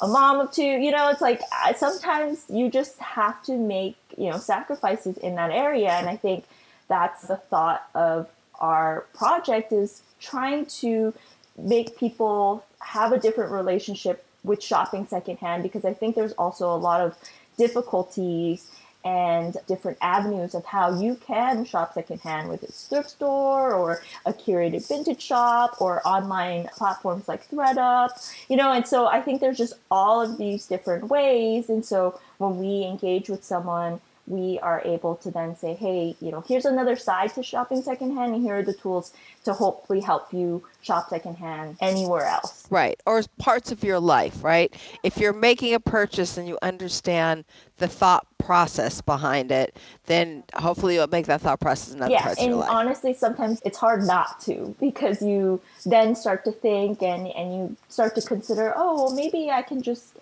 a 0.00 0.06
mom 0.06 0.38
of 0.38 0.52
two 0.52 0.62
you 0.62 0.92
know 0.92 1.08
it's 1.08 1.20
like 1.20 1.40
sometimes 1.76 2.44
you 2.48 2.70
just 2.70 2.98
have 2.98 3.42
to 3.42 3.56
make 3.56 3.96
you 4.16 4.30
know 4.30 4.38
sacrifices 4.38 5.16
in 5.18 5.34
that 5.34 5.50
area 5.50 5.90
and 5.90 6.08
i 6.08 6.16
think 6.16 6.44
that's 6.88 7.26
the 7.26 7.36
thought 7.36 7.88
of 7.94 8.28
our 8.60 9.04
project 9.14 9.72
is 9.72 10.02
trying 10.20 10.66
to 10.66 11.14
make 11.58 11.98
people 11.98 12.64
have 12.80 13.12
a 13.12 13.18
different 13.18 13.50
relationship 13.50 14.24
with 14.44 14.62
shopping 14.62 15.06
secondhand 15.06 15.62
because 15.62 15.84
I 15.84 15.92
think 15.92 16.14
there's 16.14 16.32
also 16.32 16.72
a 16.72 16.76
lot 16.76 17.00
of 17.00 17.16
difficulties 17.56 18.70
and 19.04 19.56
different 19.66 19.96
avenues 20.00 20.54
of 20.54 20.64
how 20.64 21.00
you 21.00 21.14
can 21.14 21.64
shop 21.64 21.94
secondhand 21.94 22.48
with 22.48 22.62
a 22.62 22.66
thrift 22.66 23.10
store 23.10 23.72
or 23.72 24.02
a 24.26 24.32
curated 24.32 24.86
vintage 24.86 25.22
shop 25.22 25.80
or 25.80 26.06
online 26.06 26.68
platforms 26.76 27.28
like 27.28 27.48
ThredUp, 27.48 28.10
you 28.48 28.56
know, 28.56 28.72
and 28.72 28.86
so 28.86 29.06
I 29.06 29.20
think 29.20 29.40
there's 29.40 29.56
just 29.56 29.74
all 29.90 30.20
of 30.20 30.36
these 30.36 30.66
different 30.66 31.08
ways. 31.08 31.68
And 31.68 31.84
so 31.84 32.18
when 32.38 32.58
we 32.58 32.84
engage 32.84 33.28
with 33.28 33.44
someone, 33.44 34.00
we 34.28 34.58
are 34.60 34.82
able 34.84 35.16
to 35.16 35.30
then 35.30 35.56
say, 35.56 35.74
hey, 35.74 36.14
you 36.20 36.30
know, 36.30 36.44
here's 36.46 36.64
another 36.64 36.96
side 36.96 37.34
to 37.34 37.42
shopping 37.42 37.82
secondhand, 37.82 38.34
and 38.34 38.42
here 38.42 38.58
are 38.58 38.62
the 38.62 38.74
tools 38.74 39.12
to 39.44 39.54
hopefully 39.54 40.00
help 40.00 40.32
you 40.32 40.62
shop 40.82 41.08
secondhand 41.08 41.76
anywhere 41.80 42.24
else. 42.24 42.66
Right. 42.70 43.00
Or 43.06 43.22
parts 43.38 43.72
of 43.72 43.82
your 43.82 43.98
life, 44.00 44.44
right? 44.44 44.74
If 45.02 45.16
you're 45.16 45.32
making 45.32 45.74
a 45.74 45.80
purchase 45.80 46.36
and 46.36 46.46
you 46.46 46.58
understand 46.62 47.44
the 47.78 47.88
thought 47.88 48.26
process 48.38 49.00
behind 49.00 49.50
it, 49.50 49.76
then 50.06 50.44
hopefully 50.54 50.94
you'll 50.94 51.06
make 51.06 51.26
that 51.26 51.40
thought 51.40 51.60
process 51.60 51.94
another 51.94 52.12
yeah, 52.12 52.22
parts 52.22 52.40
and 52.40 52.46
of 52.46 52.50
your 52.50 52.58
life. 52.60 52.68
And 52.68 52.78
honestly, 52.78 53.14
sometimes 53.14 53.60
it's 53.64 53.78
hard 53.78 54.04
not 54.04 54.40
to 54.42 54.74
because 54.78 55.22
you 55.22 55.60
then 55.86 56.14
start 56.14 56.44
to 56.44 56.52
think 56.52 57.02
and, 57.02 57.28
and 57.28 57.54
you 57.54 57.76
start 57.88 58.14
to 58.16 58.22
consider, 58.22 58.72
oh, 58.76 58.94
well, 58.94 59.14
maybe 59.14 59.50
I 59.50 59.62
can 59.62 59.82
just 59.82 60.14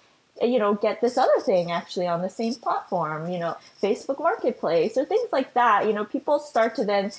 you 0.42 0.58
know 0.58 0.74
get 0.74 1.00
this 1.00 1.16
other 1.16 1.40
thing 1.40 1.70
actually 1.70 2.06
on 2.06 2.22
the 2.22 2.28
same 2.28 2.54
platform 2.54 3.30
you 3.30 3.38
know 3.38 3.56
facebook 3.82 4.18
marketplace 4.18 4.96
or 4.96 5.04
things 5.04 5.28
like 5.32 5.54
that. 5.54 5.86
You 5.86 5.92
know 5.92 6.04
people 6.04 6.38
start 6.38 6.74
to 6.76 6.84
then 6.84 7.12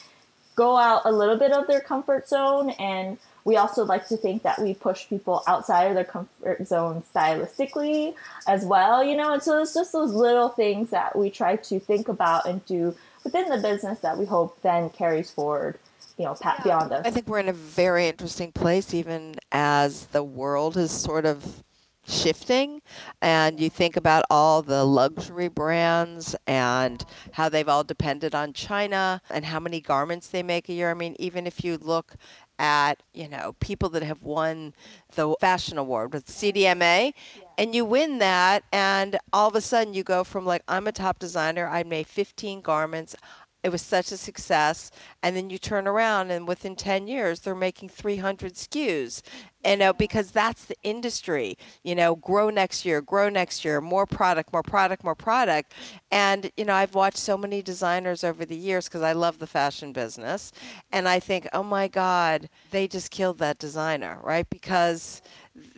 go 0.56 0.76
out 0.76 1.04
a 1.06 1.12
little 1.12 1.38
bit 1.38 1.52
of 1.52 1.68
their 1.68 1.80
comfort 1.80 2.28
zone. 2.28 2.72
And 2.80 3.20
we 3.46 3.58
also 3.58 3.86
like 3.86 4.08
to 4.08 4.18
think 4.18 4.42
that 4.42 4.60
we 4.60 4.74
push 4.74 5.08
people 5.08 5.44
outside 5.48 5.84
of 5.86 5.94
their 5.94 6.04
comfort 6.04 6.68
zone 6.68 7.04
stylistically 7.14 8.16
as 8.48 8.66
well 8.66 9.04
you 9.04 9.16
know. 9.16 9.34
And 9.34 9.44
so 9.44 9.62
it's 9.62 9.74
just 9.74 9.94
those 9.94 10.14
little 10.14 10.50
things 10.50 10.90
that 10.90 11.16
we 11.16 11.30
try 11.30 11.56
to 11.56 11.80
think 11.80 12.08
about 12.08 12.46
and 12.46 12.66
do 12.66 12.96
within 13.24 13.50
the 13.50 13.58
business 13.58 14.00
that 14.00 14.18
we 14.18 14.26
hope 14.26 14.62
then 14.62 14.90
carries 14.90 15.32
forward 15.32 15.78
you 16.18 16.26
know 16.26 16.34
pat 16.34 16.64
beyond 16.64 16.92
us. 16.92 17.06
I 17.06 17.12
think 17.12 17.28
we're 17.28 17.40
in 17.40 17.50
a 17.50 17.54
very 17.54 18.08
interesting 18.08 18.52
place, 18.52 18.94
even 18.94 19.36
as 19.52 20.08
the 20.08 20.24
world 20.24 20.76
is 20.76 20.92
sort 20.92 21.26
of 21.26 21.64
shifting 22.08 22.82
and 23.22 23.60
you 23.60 23.70
think 23.70 23.98
about 23.98 24.24
all 24.30 24.62
the 24.62 24.84
luxury 24.86 25.50
brands 25.50 26.36
and 26.48 27.06
how 27.34 27.50
they've 27.50 27.68
all 27.68 27.84
depended 27.84 28.34
on 28.34 28.54
China 28.54 29.22
and 29.30 29.46
how 29.46 29.60
many 29.60 29.82
garments 29.82 30.28
they 30.28 30.42
make 30.42 30.70
a 30.70 30.74
year. 30.74 30.90
I 30.90 30.94
mean, 30.94 31.16
even 31.20 31.46
if 31.46 31.64
you 31.64 31.78
look 31.78 32.16
at, 32.60 33.04
you 33.14 33.28
know, 33.28 33.56
people 33.60 33.90
that 33.90 34.04
have 34.04 34.24
won 34.24 34.74
the 35.16 35.36
fashion 35.40 35.78
award 35.78 36.14
with 36.14 36.28
CFDA 36.28 37.14
and 37.58 37.76
you 37.76 37.86
win 37.86 38.20
that 38.20 38.64
and 38.72 39.20
all 39.32 39.50
of 39.50 39.56
a 39.56 39.62
sudden 39.62 39.94
you 39.94 40.04
go 40.04 40.24
from 40.24 40.46
like 40.46 40.64
I'm 40.68 40.88
a 40.88 40.92
top 40.92 41.20
designer, 41.20 41.68
I 41.68 41.84
made 41.84 42.08
15 42.08 42.62
garments, 42.62 43.16
it 43.64 43.70
was 43.70 43.82
such 43.82 44.12
a 44.12 44.18
success. 44.18 44.92
And 45.24 45.36
then 45.36 45.50
you 45.50 45.58
turn 45.58 45.88
around 45.88 46.32
and 46.32 46.48
within 46.48 46.76
10 46.76 47.08
years 47.08 47.42
they're 47.42 47.56
making 47.56 47.90
300 47.90 48.54
SKUs 48.54 49.22
you 49.66 49.76
know 49.76 49.92
because 49.92 50.32
that's 50.32 50.66
the 50.66 50.76
industry 50.84 51.58
you 51.84 51.96
know 51.96 52.16
grow 52.16 52.50
next 52.50 52.86
year 52.86 53.02
grow 53.02 53.28
next 53.28 53.66
year 53.66 53.82
more 53.82 54.06
product 54.06 54.54
more 54.54 54.64
product 54.64 55.04
more 55.04 55.16
product. 55.16 55.74
And 56.12 56.52
you 56.56 56.66
know 56.66 56.74
I've 56.74 56.96
watched 56.96 57.18
so 57.18 57.38
many 57.38 57.62
designers 57.62 58.24
over 58.24 58.46
the 58.46 58.56
years 58.56 58.86
because 58.86 59.02
I 59.02 59.14
love 59.14 59.40
the 59.40 59.48
fashion 59.48 59.92
business. 59.92 60.52
And 60.92 61.08
I 61.08 61.20
think 61.20 61.48
oh 61.54 61.64
my 61.64 61.88
god 61.88 62.50
they 62.72 62.88
just 62.88 63.12
killed 63.12 63.40
that 63.40 63.58
designer 63.60 64.20
right? 64.24 64.50
Because 64.50 65.22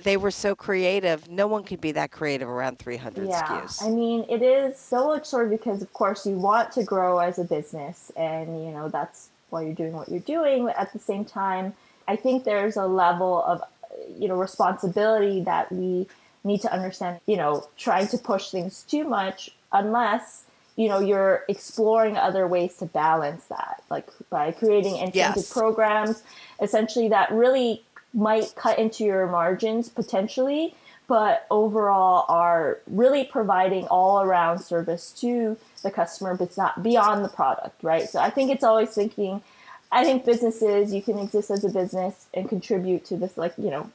they 0.04 0.18
were 0.18 0.32
so 0.32 0.56
creative. 0.56 1.30
No 1.30 1.48
one 1.48 1.64
could 1.64 1.82
be 1.82 1.92
that 1.94 2.12
creative 2.12 2.48
around 2.48 2.80
300 2.80 3.28
yeah. 3.28 3.44
SKUs. 3.44 3.84
I 3.84 3.90
mean, 3.90 4.26
it 4.30 4.42
is 4.42 4.78
so 4.78 5.14
absurd 5.14 5.50
because, 5.50 5.82
of 5.82 5.92
course, 5.94 6.26
you 6.26 6.36
want 6.36 6.72
to 6.74 6.84
grow 6.84 7.20
as 7.20 7.40
a 7.40 7.44
business, 7.44 8.12
and 8.16 8.64
you 8.66 8.72
know 8.72 8.90
that's 8.90 9.30
why 9.50 9.64
you're 9.64 9.74
doing 9.74 9.94
what 9.94 10.10
you're 10.10 10.20
doing. 10.20 10.66
But 10.66 10.78
at 10.78 10.94
the 10.94 11.00
same 11.00 11.26
time, 11.26 11.74
I 12.08 12.16
think 12.16 12.44
there's 12.44 12.78
a 12.78 12.88
level 12.88 13.44
of 13.44 13.62
you 14.18 14.28
know 14.28 14.36
responsibility 14.36 15.42
that 15.44 15.72
we 15.72 16.08
need 16.44 16.62
to 16.62 16.74
understand. 16.74 17.20
You 17.26 17.38
know, 17.38 17.68
trying 17.78 18.08
to 18.10 18.18
push 18.18 18.50
things 18.52 18.84
too 18.84 19.04
much 19.04 19.52
unless 19.72 20.46
you 20.76 20.88
know 20.88 21.00
you're 21.00 21.44
exploring 21.50 22.16
other 22.16 22.48
ways 22.48 22.78
to 22.78 22.86
balance 22.86 23.46
that 23.48 23.84
like 23.90 24.08
by 24.30 24.52
creating 24.52 24.96
incentive 24.96 25.44
Yes. 25.44 25.54
programs 25.54 26.24
essentially 26.62 27.10
that 27.10 27.30
really 27.32 27.84
might 28.14 28.54
cut 28.56 28.80
into 28.80 29.04
your 29.04 29.28
margins 29.28 29.90
potentially, 29.90 30.76
but 31.08 31.46
overall 31.50 32.26
are 32.30 32.80
really 32.88 33.24
providing 33.24 33.86
all 33.88 34.22
around 34.22 34.60
service 34.60 35.12
to 35.12 35.58
the 35.84 35.92
customer, 35.92 36.36
but 36.36 36.46
it's 36.46 36.58
not 36.58 36.84
beyond 36.84 37.26
the 37.26 37.30
product, 37.30 37.84
right? 37.84 38.08
So 38.08 38.20
I 38.20 38.30
think 38.30 38.52
it's 38.52 38.64
always 38.64 38.90
thinking, 38.90 39.42
I 39.92 40.04
think 40.04 40.24
businesses, 40.24 40.94
you 40.94 41.02
can 41.02 41.18
exist 41.18 41.50
as 41.50 41.64
a 41.64 41.70
business 41.70 42.28
and 42.34 42.48
contribute 42.48 43.06
to 43.06 43.18
this, 43.18 43.38
like, 43.38 43.54
you 43.58 43.72
know, 43.72 43.92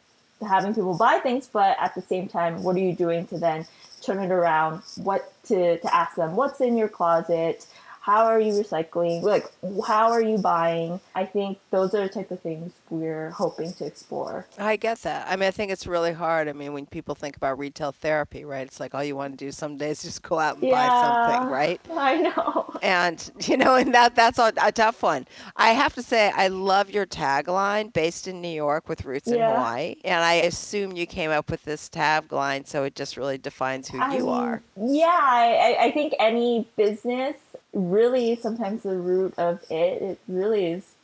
having 0.46 0.74
people 0.74 0.96
buy 0.96 1.20
things, 1.22 1.48
but 1.52 1.76
at 1.80 1.94
the 1.94 2.02
same 2.02 2.28
time, 2.28 2.62
what 2.62 2.74
are 2.76 2.80
you 2.80 2.94
doing 2.94 3.26
to 3.28 3.38
then 3.38 3.66
turn 4.02 4.22
it 4.22 4.32
around? 4.32 4.82
What 4.96 5.32
to, 5.44 5.78
to 5.78 5.94
ask 5.94 6.16
them, 6.16 6.34
what's 6.34 6.60
in 6.60 6.76
your 6.76 6.88
closet? 6.88 7.66
How 8.04 8.26
are 8.26 8.38
you 8.38 8.52
recycling? 8.52 9.22
Like, 9.22 9.46
how 9.86 10.10
are 10.12 10.20
you 10.20 10.36
buying? 10.36 11.00
I 11.14 11.24
think 11.24 11.58
those 11.70 11.94
are 11.94 12.02
the 12.02 12.10
type 12.12 12.30
of 12.30 12.40
things 12.40 12.70
we're 12.90 13.30
hoping 13.30 13.72
to 13.72 13.86
explore. 13.86 14.46
I 14.58 14.76
get 14.76 14.98
that. 15.04 15.26
I 15.26 15.36
mean, 15.36 15.46
I 15.46 15.50
think 15.50 15.72
it's 15.72 15.86
really 15.86 16.12
hard. 16.12 16.46
I 16.46 16.52
mean, 16.52 16.74
when 16.74 16.84
people 16.84 17.14
think 17.14 17.34
about 17.34 17.58
retail 17.58 17.92
therapy, 17.92 18.44
right? 18.44 18.66
It's 18.66 18.78
like 18.78 18.94
all 18.94 19.02
you 19.02 19.16
want 19.16 19.38
to 19.38 19.42
do 19.42 19.50
some 19.52 19.78
days 19.78 20.00
is 20.04 20.10
just 20.10 20.22
go 20.22 20.38
out 20.38 20.58
and 20.58 20.70
buy 20.70 20.86
something, 20.86 21.48
Yeah. 21.48 21.54
right? 21.54 21.80
I 21.96 22.16
know. 22.16 22.74
And 22.82 23.30
you 23.40 23.56
know, 23.56 23.74
and 23.76 23.94
that 23.94 24.14
that's 24.14 24.38
a, 24.38 24.52
a 24.62 24.70
tough 24.70 25.02
one. 25.02 25.26
I 25.56 25.70
have 25.70 25.94
to 25.94 26.02
say, 26.02 26.30
I 26.36 26.48
love 26.48 26.90
your 26.90 27.06
tagline, 27.06 27.90
based 27.90 28.28
in 28.28 28.42
New 28.42 28.48
York 28.48 28.86
with 28.86 29.06
roots 29.06 29.28
in 29.28 29.36
Yeah. 29.38 29.54
Hawaii, 29.54 29.96
and 30.04 30.22
I 30.22 30.34
assume 30.34 30.94
you 30.94 31.06
came 31.06 31.30
up 31.30 31.50
with 31.50 31.64
this 31.64 31.88
tagline, 31.88 32.66
so 32.66 32.84
it 32.84 32.94
just 32.96 33.16
really 33.16 33.38
defines 33.38 33.88
who 33.88 33.98
I 33.98 34.14
you 34.18 34.28
are. 34.28 34.62
Yeah, 34.76 35.06
I- 35.08 35.76
I 35.84 35.90
think 35.92 36.12
any 36.18 36.68
business 36.76 37.36
really 37.74 38.36
sometimes 38.36 38.82
the 38.82 38.96
root 38.96 39.34
of 39.36 39.62
it 39.70 40.02
it 40.02 40.18
really 40.28 40.66
is 40.66 40.94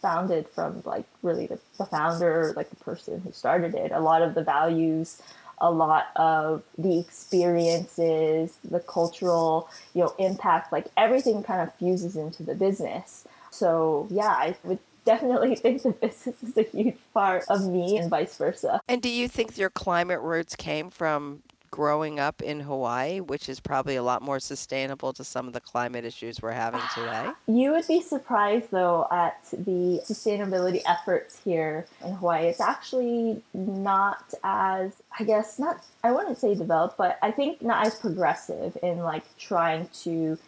founded 0.00 0.48
from 0.48 0.82
like 0.84 1.04
really 1.22 1.46
the, 1.46 1.58
the 1.78 1.86
founder, 1.86 2.52
like 2.56 2.70
the 2.70 2.76
person 2.76 3.20
who 3.20 3.32
started 3.32 3.74
it. 3.74 3.92
A 3.92 4.00
lot 4.00 4.22
of 4.22 4.34
the 4.34 4.42
values, 4.42 5.20
a 5.58 5.70
lot 5.70 6.08
of 6.16 6.62
the 6.76 6.98
experiences, 6.98 8.58
the 8.68 8.80
cultural, 8.80 9.68
you 9.94 10.02
know, 10.02 10.14
impact, 10.18 10.72
like 10.72 10.86
everything 10.96 11.42
kind 11.42 11.60
of 11.60 11.74
fuses 11.74 12.16
into 12.16 12.42
the 12.42 12.54
business. 12.54 13.26
So 13.50 14.06
yeah, 14.10 14.28
I 14.28 14.56
would 14.64 14.78
definitely 15.04 15.54
think 15.56 15.82
that 15.82 16.00
business 16.00 16.42
is 16.42 16.56
a 16.56 16.62
huge 16.62 16.96
part 17.12 17.44
of 17.48 17.66
me 17.66 17.98
and 17.98 18.10
vice 18.10 18.36
versa. 18.36 18.80
And 18.88 19.02
do 19.02 19.08
you 19.08 19.28
think 19.28 19.58
your 19.58 19.70
climate 19.70 20.20
roots 20.20 20.54
came 20.54 20.90
from 20.90 21.42
growing 21.70 22.18
up 22.18 22.42
in 22.42 22.60
Hawaii, 22.60 23.20
which 23.20 23.48
is 23.48 23.60
probably 23.60 23.96
a 23.96 24.02
lot 24.02 24.22
more 24.22 24.40
sustainable 24.40 25.12
to 25.12 25.24
some 25.24 25.46
of 25.46 25.52
the 25.52 25.60
climate 25.60 26.04
issues 26.04 26.40
we're 26.40 26.52
having 26.52 26.80
today? 26.94 27.30
You 27.46 27.72
would 27.72 27.86
be 27.86 28.00
surprised 28.00 28.70
though 28.70 29.06
at 29.10 29.42
the 29.52 30.00
sustainability 30.04 30.82
efforts 30.86 31.40
here 31.44 31.86
in 32.04 32.14
Hawaii. 32.14 32.46
It's 32.46 32.60
actually 32.60 33.42
not 33.54 34.34
as, 34.44 34.92
I 35.18 35.24
guess, 35.24 35.58
not, 35.58 35.84
I 36.02 36.12
wouldn't 36.12 36.38
say 36.38 36.54
developed, 36.54 36.96
but 36.96 37.18
I 37.22 37.30
think 37.30 37.62
not 37.62 37.86
as 37.86 37.98
progressive 37.98 38.76
in 38.82 38.98
like 38.98 39.24
trying 39.38 39.88
to 40.02 40.38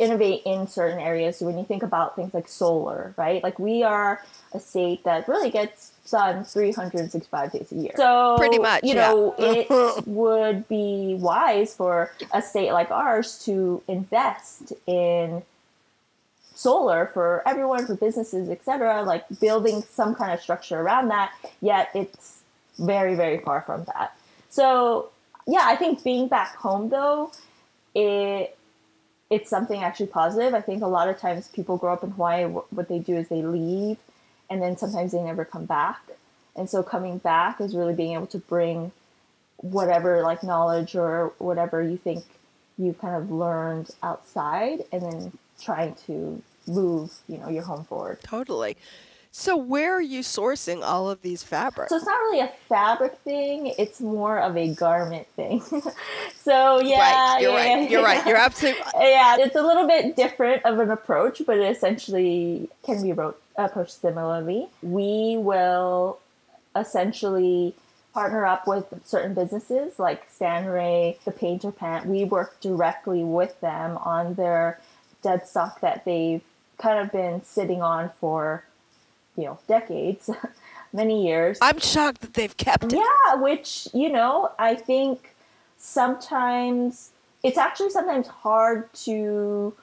innovate 0.00 0.42
in 0.46 0.66
certain 0.66 0.98
areas. 0.98 1.36
So 1.36 1.46
when 1.46 1.58
you 1.58 1.64
think 1.64 1.82
about 1.82 2.16
things 2.16 2.32
like 2.32 2.48
solar, 2.48 3.14
right? 3.16 3.42
Like 3.42 3.58
we 3.58 3.82
are 3.82 4.24
a 4.52 4.58
state 4.58 5.04
that 5.04 5.28
really 5.28 5.50
gets 5.50 5.92
sun 6.04 6.42
365 6.42 7.52
days 7.52 7.70
a 7.70 7.74
year. 7.74 7.92
So 7.96 8.36
Pretty 8.38 8.58
much, 8.58 8.82
you 8.82 8.94
yeah. 8.94 9.10
know, 9.10 9.34
it 9.38 9.68
would 10.06 10.66
be 10.68 11.16
wise 11.20 11.74
for 11.74 12.10
a 12.32 12.40
state 12.40 12.72
like 12.72 12.90
ours 12.90 13.44
to 13.44 13.82
invest 13.86 14.72
in 14.86 15.42
solar 16.54 17.10
for 17.12 17.42
everyone, 17.46 17.86
for 17.86 17.94
businesses, 17.94 18.48
etc. 18.48 19.02
Like 19.02 19.24
building 19.38 19.82
some 19.82 20.14
kind 20.14 20.32
of 20.32 20.40
structure 20.40 20.80
around 20.80 21.08
that. 21.08 21.32
Yet 21.60 21.90
it's 21.94 22.40
very, 22.78 23.14
very 23.14 23.38
far 23.38 23.60
from 23.60 23.84
that. 23.84 24.16
So 24.48 25.10
yeah, 25.46 25.64
I 25.64 25.76
think 25.76 26.02
being 26.02 26.26
back 26.26 26.56
home 26.56 26.88
though, 26.88 27.32
it 27.94 28.56
it's 29.30 29.48
something 29.48 29.82
actually 29.82 30.08
positive. 30.08 30.54
I 30.54 30.60
think 30.60 30.82
a 30.82 30.88
lot 30.88 31.08
of 31.08 31.18
times 31.18 31.48
people 31.48 31.76
grow 31.76 31.92
up 31.92 32.02
in 32.02 32.10
Hawaii, 32.10 32.44
what 32.44 32.88
they 32.88 32.98
do 32.98 33.14
is 33.14 33.28
they 33.28 33.42
leave 33.42 33.96
and 34.50 34.60
then 34.60 34.76
sometimes 34.76 35.12
they 35.12 35.22
never 35.22 35.44
come 35.44 35.64
back. 35.64 36.00
And 36.56 36.68
so 36.68 36.82
coming 36.82 37.18
back 37.18 37.60
is 37.60 37.74
really 37.74 37.94
being 37.94 38.14
able 38.14 38.26
to 38.26 38.38
bring 38.38 38.90
whatever 39.58 40.22
like 40.22 40.42
knowledge 40.42 40.96
or 40.96 41.32
whatever 41.38 41.82
you 41.82 41.96
think 41.96 42.24
you've 42.76 42.98
kind 42.98 43.14
of 43.14 43.30
learned 43.30 43.90
outside 44.02 44.82
and 44.90 45.02
then 45.02 45.38
trying 45.62 45.94
to 46.06 46.42
move, 46.66 47.12
you 47.28 47.38
know, 47.38 47.48
your 47.48 47.62
home 47.62 47.84
forward. 47.84 48.18
Totally. 48.22 48.76
So 49.32 49.56
where 49.56 49.94
are 49.94 50.02
you 50.02 50.20
sourcing 50.20 50.82
all 50.82 51.08
of 51.08 51.22
these 51.22 51.42
fabrics? 51.44 51.90
So 51.90 51.96
it's 51.96 52.06
not 52.06 52.18
really 52.18 52.40
a 52.40 52.52
fabric 52.68 53.16
thing; 53.18 53.72
it's 53.78 54.00
more 54.00 54.38
of 54.38 54.56
a 54.56 54.74
garment 54.74 55.28
thing. 55.36 55.60
so 56.36 56.80
yeah, 56.80 57.34
right, 57.34 57.38
you're 57.40 57.52
yeah, 57.52 57.74
right. 57.74 57.90
You're 57.90 58.00
yeah. 58.00 58.06
right. 58.06 58.26
You're 58.26 58.36
absolutely. 58.36 58.82
Yeah, 58.98 59.36
it's 59.38 59.56
a 59.56 59.62
little 59.62 59.86
bit 59.86 60.16
different 60.16 60.64
of 60.64 60.78
an 60.80 60.90
approach, 60.90 61.42
but 61.46 61.58
it 61.58 61.76
essentially 61.76 62.68
can 62.84 63.02
be 63.02 63.12
wrote, 63.12 63.40
approached 63.56 64.00
similarly. 64.00 64.66
We 64.82 65.36
will 65.38 66.18
essentially 66.74 67.74
partner 68.12 68.44
up 68.44 68.66
with 68.66 68.86
certain 69.04 69.34
businesses 69.34 69.98
like 69.98 70.28
Stanray, 70.32 71.22
the 71.24 71.30
Painter 71.30 71.70
Pant. 71.70 72.06
We 72.06 72.24
work 72.24 72.60
directly 72.60 73.22
with 73.22 73.60
them 73.60 73.96
on 73.98 74.34
their 74.34 74.80
dead 75.22 75.46
stock 75.46 75.80
that 75.80 76.04
they've 76.04 76.42
kind 76.78 76.98
of 76.98 77.12
been 77.12 77.44
sitting 77.44 77.82
on 77.82 78.10
for, 78.20 78.64
you 79.40 79.46
know, 79.46 79.58
decades, 79.66 80.30
many 80.92 81.26
years. 81.26 81.58
I'm 81.60 81.78
shocked 81.78 82.20
that 82.20 82.34
they've 82.34 82.56
kept 82.56 82.92
it. 82.92 82.92
Yeah, 82.94 83.34
which, 83.36 83.88
you 83.94 84.10
know, 84.10 84.52
I 84.58 84.74
think 84.74 85.34
sometimes 85.76 87.10
it's 87.42 87.56
actually 87.56 87.90
sometimes 87.90 88.26
hard 88.26 88.92
to 88.92 89.74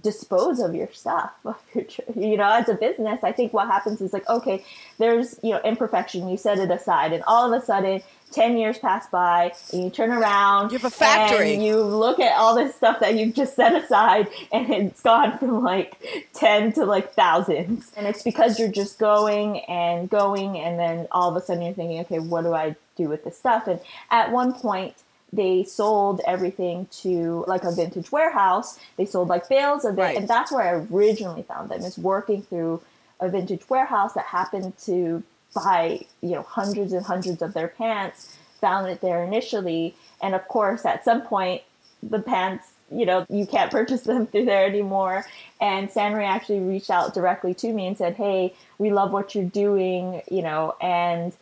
dispose 0.00 0.60
of 0.60 0.72
your 0.72 0.90
stuff 0.92 1.32
you 2.14 2.36
know 2.36 2.48
as 2.48 2.68
a 2.68 2.74
business 2.74 3.24
i 3.24 3.32
think 3.32 3.52
what 3.52 3.66
happens 3.66 4.00
is 4.00 4.12
like 4.12 4.28
okay 4.28 4.64
there's 4.98 5.38
you 5.42 5.50
know 5.50 5.60
imperfection 5.64 6.28
you 6.28 6.36
set 6.36 6.60
it 6.60 6.70
aside 6.70 7.12
and 7.12 7.24
all 7.26 7.52
of 7.52 7.60
a 7.60 7.64
sudden 7.64 8.00
10 8.32 8.56
years 8.58 8.78
pass 8.78 9.08
by 9.08 9.52
and 9.72 9.84
you 9.84 9.90
turn 9.90 10.10
around 10.10 10.70
You 10.72 10.78
have 10.78 10.84
a 10.84 10.90
factory. 10.90 11.54
and 11.54 11.64
you 11.64 11.76
look 11.82 12.20
at 12.20 12.36
all 12.36 12.54
this 12.54 12.74
stuff 12.74 13.00
that 13.00 13.14
you've 13.16 13.34
just 13.34 13.56
set 13.56 13.74
aside 13.74 14.28
and 14.52 14.70
it's 14.70 15.00
gone 15.02 15.38
from 15.38 15.62
like 15.62 15.96
10 16.34 16.72
to 16.74 16.84
like 16.84 17.12
thousands 17.14 17.92
and 17.96 18.06
it's 18.06 18.22
because 18.22 18.58
you're 18.58 18.70
just 18.70 18.98
going 18.98 19.60
and 19.60 20.08
going 20.08 20.58
and 20.58 20.78
then 20.78 21.08
all 21.10 21.28
of 21.34 21.42
a 21.42 21.44
sudden 21.44 21.62
you're 21.62 21.74
thinking 21.74 22.00
okay 22.00 22.18
what 22.18 22.42
do 22.42 22.52
i 22.54 22.74
do 22.96 23.08
with 23.08 23.24
this 23.24 23.36
stuff 23.38 23.66
and 23.66 23.80
at 24.10 24.30
one 24.30 24.52
point 24.52 24.94
they 25.32 25.62
sold 25.62 26.20
everything 26.26 26.88
to 26.90 27.44
like 27.46 27.62
a 27.62 27.70
vintage 27.70 28.10
warehouse. 28.10 28.80
They 28.96 29.06
sold 29.06 29.28
like 29.28 29.48
bales 29.48 29.84
of 29.84 29.96
it, 29.96 30.02
Right. 30.02 30.16
and 30.16 30.26
that's 30.26 30.50
where 30.50 30.62
I 30.62 30.84
originally 30.92 31.42
found 31.44 31.68
them. 31.70 31.82
Is 31.82 31.96
working 31.96 32.42
through 32.42 32.82
a 33.20 33.28
vintage 33.28 33.68
warehouse 33.70 34.12
that 34.14 34.24
happened 34.24 34.76
to 34.86 35.22
buy 35.54 36.00
you 36.20 36.30
know 36.30 36.42
hundreds 36.42 36.92
and 36.92 37.04
hundreds 37.04 37.42
of 37.42 37.54
their 37.54 37.68
pants. 37.68 38.36
Found 38.60 38.88
it 38.88 39.00
there 39.00 39.24
initially, 39.24 39.94
and 40.22 40.34
of 40.34 40.46
course, 40.48 40.84
at 40.84 41.04
some 41.04 41.22
point, 41.22 41.62
the 42.02 42.18
pants 42.20 42.66
you 42.92 43.06
know 43.06 43.24
you 43.30 43.46
can't 43.46 43.70
purchase 43.70 44.02
them 44.02 44.26
through 44.26 44.44
there 44.44 44.66
anymore. 44.66 45.24
And 45.60 45.90
Stan 45.90 46.12
Ray 46.14 46.26
actually 46.26 46.60
reached 46.60 46.90
out 46.90 47.14
directly 47.14 47.54
to 47.54 47.72
me 47.72 47.86
and 47.86 47.96
said, 47.96 48.16
"Hey, 48.16 48.54
we 48.78 48.90
love 48.90 49.12
what 49.12 49.34
you're 49.34 49.44
doing, 49.44 50.22
you 50.30 50.42
know, 50.42 50.74
and 50.80 51.32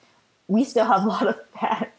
we 0.46 0.64
still 0.64 0.84
have 0.84 1.02
a 1.04 1.08
lot 1.08 1.26
of 1.26 1.52
pants." 1.52 1.98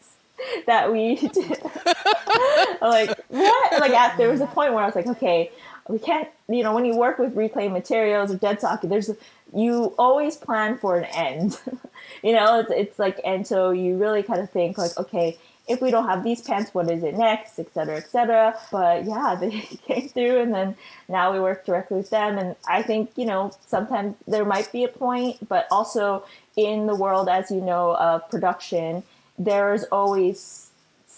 that 0.66 0.90
we 0.92 1.14
did. 1.16 1.34
like 2.80 3.18
what? 3.28 3.80
Like 3.80 3.92
at, 3.92 4.16
there 4.16 4.30
was 4.30 4.40
a 4.40 4.46
point 4.46 4.72
where 4.72 4.82
I 4.82 4.86
was 4.86 4.94
like, 4.94 5.06
okay, 5.06 5.50
we 5.88 5.98
can't. 5.98 6.28
You 6.48 6.62
know, 6.62 6.74
when 6.74 6.84
you 6.84 6.96
work 6.96 7.18
with 7.18 7.36
reclaimed 7.36 7.72
materials 7.72 8.32
or 8.32 8.36
dead 8.36 8.58
stock, 8.58 8.82
there's 8.82 9.10
you 9.54 9.94
always 9.98 10.36
plan 10.36 10.78
for 10.78 10.96
an 10.96 11.04
end. 11.04 11.58
you 12.22 12.32
know, 12.32 12.60
it's 12.60 12.70
it's 12.70 12.98
like, 12.98 13.20
and 13.24 13.46
so 13.46 13.70
you 13.70 13.96
really 13.96 14.22
kind 14.22 14.40
of 14.40 14.50
think 14.50 14.78
like, 14.78 14.96
okay, 14.98 15.38
if 15.68 15.80
we 15.80 15.90
don't 15.90 16.06
have 16.06 16.24
these 16.24 16.42
pants, 16.42 16.74
what 16.74 16.90
is 16.90 17.02
it 17.02 17.16
next, 17.16 17.58
et 17.58 17.72
cetera, 17.72 17.96
et 17.96 18.10
cetera. 18.10 18.58
But 18.72 19.04
yeah, 19.04 19.36
they 19.40 19.60
came 19.86 20.08
through, 20.08 20.40
and 20.40 20.54
then 20.54 20.76
now 21.08 21.32
we 21.32 21.40
work 21.40 21.64
directly 21.64 21.98
with 21.98 22.10
them. 22.10 22.38
And 22.38 22.56
I 22.68 22.82
think 22.82 23.12
you 23.16 23.26
know 23.26 23.52
sometimes 23.66 24.16
there 24.26 24.44
might 24.44 24.70
be 24.72 24.84
a 24.84 24.88
point, 24.88 25.48
but 25.48 25.66
also 25.70 26.24
in 26.56 26.86
the 26.86 26.94
world, 26.94 27.28
as 27.28 27.50
you 27.50 27.60
know, 27.60 27.96
of 27.96 28.28
production, 28.30 29.02
there 29.38 29.72
is 29.74 29.84
always 29.92 30.69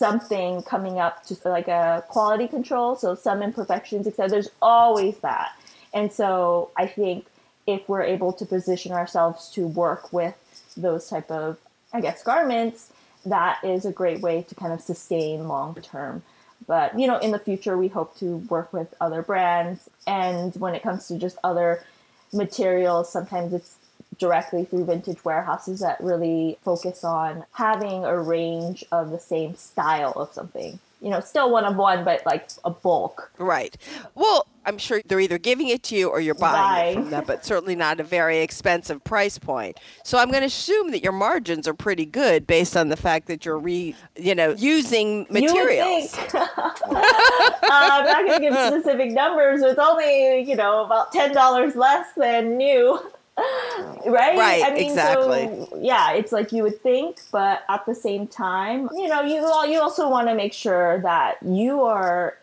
something 0.05 0.63
coming 0.63 0.99
up 0.99 1.25
to 1.29 1.37
like 1.45 1.69
a 1.69 2.05
quality 2.09 2.49
control 2.49 2.97
so 2.97 3.15
some 3.15 3.43
imperfections 3.43 4.07
etc 4.07 4.29
there's 4.29 4.51
always 4.61 5.17
that. 5.19 5.51
And 5.95 6.13
so 6.13 6.71
i 6.77 6.87
think 6.87 7.27
if 7.75 7.81
we're 7.89 8.07
able 8.17 8.33
to 8.41 8.45
position 8.45 8.91
ourselves 9.01 9.51
to 9.57 9.61
work 9.67 10.13
with 10.13 10.39
those 10.77 11.09
type 11.13 11.31
of 11.31 11.59
i 11.93 12.01
guess 12.01 12.19
garments 12.23 12.93
that 13.25 13.63
is 13.63 13.85
a 13.85 13.93
great 13.93 14.21
way 14.21 14.43
to 14.43 14.55
kind 14.55 14.73
of 14.73 14.81
sustain 14.81 15.49
long 15.49 15.75
term. 15.83 16.23
But 16.67 16.99
you 16.99 17.07
know 17.07 17.19
in 17.19 17.31
the 17.31 17.39
future 17.39 17.77
we 17.77 17.89
hope 17.89 18.17
to 18.19 18.39
work 18.55 18.73
with 18.73 18.95
other 19.01 19.23
brands. 19.23 19.89
And 20.07 20.55
when 20.57 20.75
it 20.75 20.83
comes 20.83 21.09
to 21.09 21.19
just 21.19 21.39
other 21.45 21.85
materials 22.33 23.13
sometimes 23.13 23.53
it's 23.53 23.77
directly 24.23 24.65
through 24.65 24.85
vintage 24.85 25.25
warehouses 25.25 25.81
that 25.81 26.01
really 26.01 26.57
focus 26.63 27.03
on 27.03 27.45
having 27.55 28.05
a 28.05 28.17
range 28.23 28.85
of 28.93 29.11
the 29.11 29.19
same 29.19 29.57
style 29.57 30.13
of 30.13 30.33
something. 30.33 30.79
You 31.01 31.11
know, 31.11 31.19
still 31.19 31.51
one 31.51 31.65
of 31.65 31.75
one, 31.75 32.05
but 32.05 32.25
like 32.25 32.49
a 32.65 32.71
bulk. 32.71 33.33
Right. 33.37 33.77
Well, 34.15 34.47
I'm 34.65 34.79
sure 34.79 35.03
they're 35.05 35.19
either 35.19 35.39
giving 35.39 35.67
it 35.67 35.83
to 35.85 35.97
you 35.97 36.09
or 36.09 36.21
you're 36.21 36.37
buying 36.37 36.91
it 36.91 36.95
from 37.01 37.11
them, 37.11 37.25
but 37.27 37.45
certainly 37.45 37.75
not 37.75 37.99
a 37.99 38.05
very 38.05 38.39
expensive 38.39 39.03
price 39.03 39.37
point. 39.37 39.81
So 40.05 40.19
I'm 40.19 40.29
going 40.31 40.43
to 40.43 40.47
assume 40.47 40.93
that 40.93 41.03
your 41.03 41.11
margins 41.11 41.67
are 41.67 41.75
pretty 41.75 42.07
good 42.07 42.47
based 42.47 42.77
on 42.77 42.89
the 42.89 42.97
fact 42.97 43.27
that 43.27 43.45
you're 43.45 43.59
re, 43.59 43.97
you 44.15 44.37
know, 44.37 44.53
using 44.53 45.27
materials. 45.29 46.15
You 46.17 46.23
would 46.23 46.31
think. 46.31 46.35
uh, 46.37 46.49
I'm 47.65 48.05
not 48.05 48.25
going 48.25 48.41
to 48.41 48.49
give 48.49 48.55
specific 48.69 49.11
numbers. 49.11 49.63
It's 49.63 49.81
only, 49.81 50.43
you 50.43 50.55
know, 50.55 50.85
about 50.85 51.13
$10 51.13 51.75
less 51.75 52.07
than 52.17 52.57
new. 52.57 53.01
right? 54.07 54.37
Right, 54.37 54.63
I 54.65 54.75
mean, 54.75 54.91
exactly. 54.91 55.47
So, 55.71 55.79
yeah, 55.81 56.13
it's 56.13 56.33
like 56.33 56.53
you 56.53 56.63
would 56.65 56.81
think, 56.83 57.21
but 57.31 57.63
at 57.69 57.87
the 57.87 57.95
same 57.95 58.27
time, 58.27 58.89
you 58.93 59.09
know, 59.09 59.23
you 59.23 59.39
al- 59.39 59.67
you 59.67 59.81
also 59.81 60.09
want 60.09 60.29
to 60.29 60.35
make 60.35 60.53
sure 60.53 61.01
that 61.01 61.39
you 61.43 61.83
are 61.83 62.37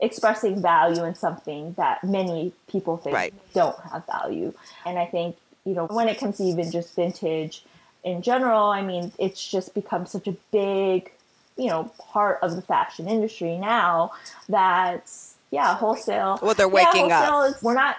expressing 0.00 0.60
value 0.62 1.04
in 1.04 1.14
something 1.14 1.74
that 1.74 2.02
many 2.02 2.52
people 2.68 2.96
think 2.96 3.14
Right. 3.14 3.34
don't 3.54 3.78
have 3.92 4.06
value. 4.06 4.54
And 4.86 4.98
I 4.98 5.04
think, 5.04 5.36
you 5.64 5.74
know, 5.74 5.86
when 5.86 6.08
it 6.08 6.18
comes 6.18 6.38
to 6.38 6.44
even 6.44 6.70
just 6.70 6.94
vintage 6.96 7.64
in 8.02 8.22
general, 8.22 8.64
I 8.70 8.80
mean, 8.80 9.12
it's 9.18 9.46
just 9.46 9.74
become 9.74 10.06
such 10.06 10.26
a 10.26 10.32
big, 10.52 11.12
you 11.58 11.66
know, 11.68 11.92
part 11.98 12.38
of 12.42 12.56
the 12.56 12.62
fashion 12.62 13.08
industry 13.08 13.58
now 13.58 14.12
that, 14.48 15.10
yeah, 15.50 15.74
wholesale. 15.76 16.38
Well, 16.40 16.54
they're 16.54 16.66
yeah, 16.66 16.72
waking 16.94 17.12
up. 17.12 17.50
is- 17.50 17.62
we're 17.62 17.74
not 17.74 17.96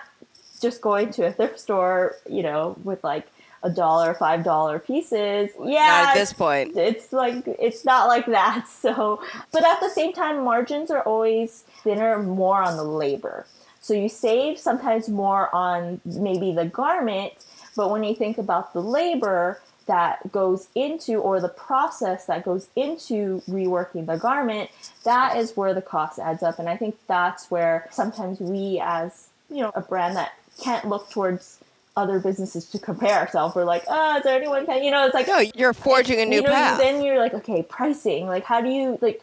just 0.62 0.82
going 0.82 1.12
to 1.14 1.28
a 1.28 1.32
thrift 1.32 1.60
store, 1.60 2.16
you 2.30 2.44
know, 2.44 2.78
with 2.84 3.04
like 3.04 3.28
a 3.64 3.70
dollar, 3.70 4.14
five 4.14 4.44
dollar 4.44 4.80
pieces. 4.80 5.50
Yeah, 5.64 5.88
Not 5.88 6.10
at 6.10 6.14
this 6.16 6.34
point. 6.34 6.76
it's 6.78 7.12
like 7.14 7.44
it's 7.46 7.86
not 7.86 8.08
like 8.08 8.26
that 8.28 8.68
so 8.82 9.22
but 9.52 9.64
at 9.64 9.80
the 9.80 9.90
same 9.90 10.14
time 10.14 10.44
margins 10.44 10.90
are 10.92 11.04
always 11.04 11.64
thinner 11.84 12.22
more 12.24 12.62
on 12.62 12.78
the 12.78 12.84
labor 12.84 13.46
so 13.80 13.94
you 13.94 14.10
save 14.10 14.58
sometimes 14.60 15.10
more 15.10 15.54
on 15.54 16.02
maybe 16.06 16.54
the 16.54 16.66
garment 16.66 17.34
but 17.76 17.90
when 17.92 18.04
you 18.04 18.16
think 18.16 18.38
about 18.38 18.74
the 18.74 18.82
labor 18.82 19.60
that 19.88 20.32
goes 20.32 20.68
into 20.76 21.16
or 21.16 21.40
the 21.40 21.50
process 21.50 22.26
that 22.26 22.44
goes 22.46 22.68
into 22.76 23.42
reworking 23.50 24.06
the 24.08 24.18
garment 24.18 24.70
that 25.04 25.36
is 25.38 25.56
where 25.58 25.74
the 25.74 25.82
cost 25.82 26.20
adds 26.20 26.42
up 26.44 26.58
and 26.60 26.70
i 26.70 26.78
think 26.78 26.96
that's 27.08 27.50
where 27.52 27.88
sometimes 27.92 28.40
we 28.40 28.80
as 28.84 29.28
you 29.50 29.58
know 29.62 29.72
a 29.76 29.82
brand 29.82 30.16
that 30.16 30.32
can't 30.62 30.88
look 30.88 31.10
towards 31.10 31.60
other 31.98 32.20
businesses 32.20 32.66
to 32.68 32.80
compare 32.80 33.18
ourselves 33.20 33.54
we're 33.54 33.66
like 33.66 33.84
oh 33.90 34.18
is 34.18 34.24
there 34.24 34.36
anyone 34.36 34.66
can 34.66 34.82
you 34.82 34.92
know 34.92 35.06
it's 35.06 35.14
like 35.14 35.28
No, 35.28 35.40
you're 35.56 35.74
forging 35.74 36.20
a 36.20 36.26
new 36.26 36.38
you 36.38 36.42
know, 36.44 36.52
path. 36.52 36.80
Then 36.80 37.04
you're 37.04 37.18
like, 37.20 37.34
okay, 37.34 37.64
pricing. 37.64 38.28
Like, 38.28 38.44
how 38.44 38.60
do 38.62 38.70
you 38.70 38.98
like 39.02 39.22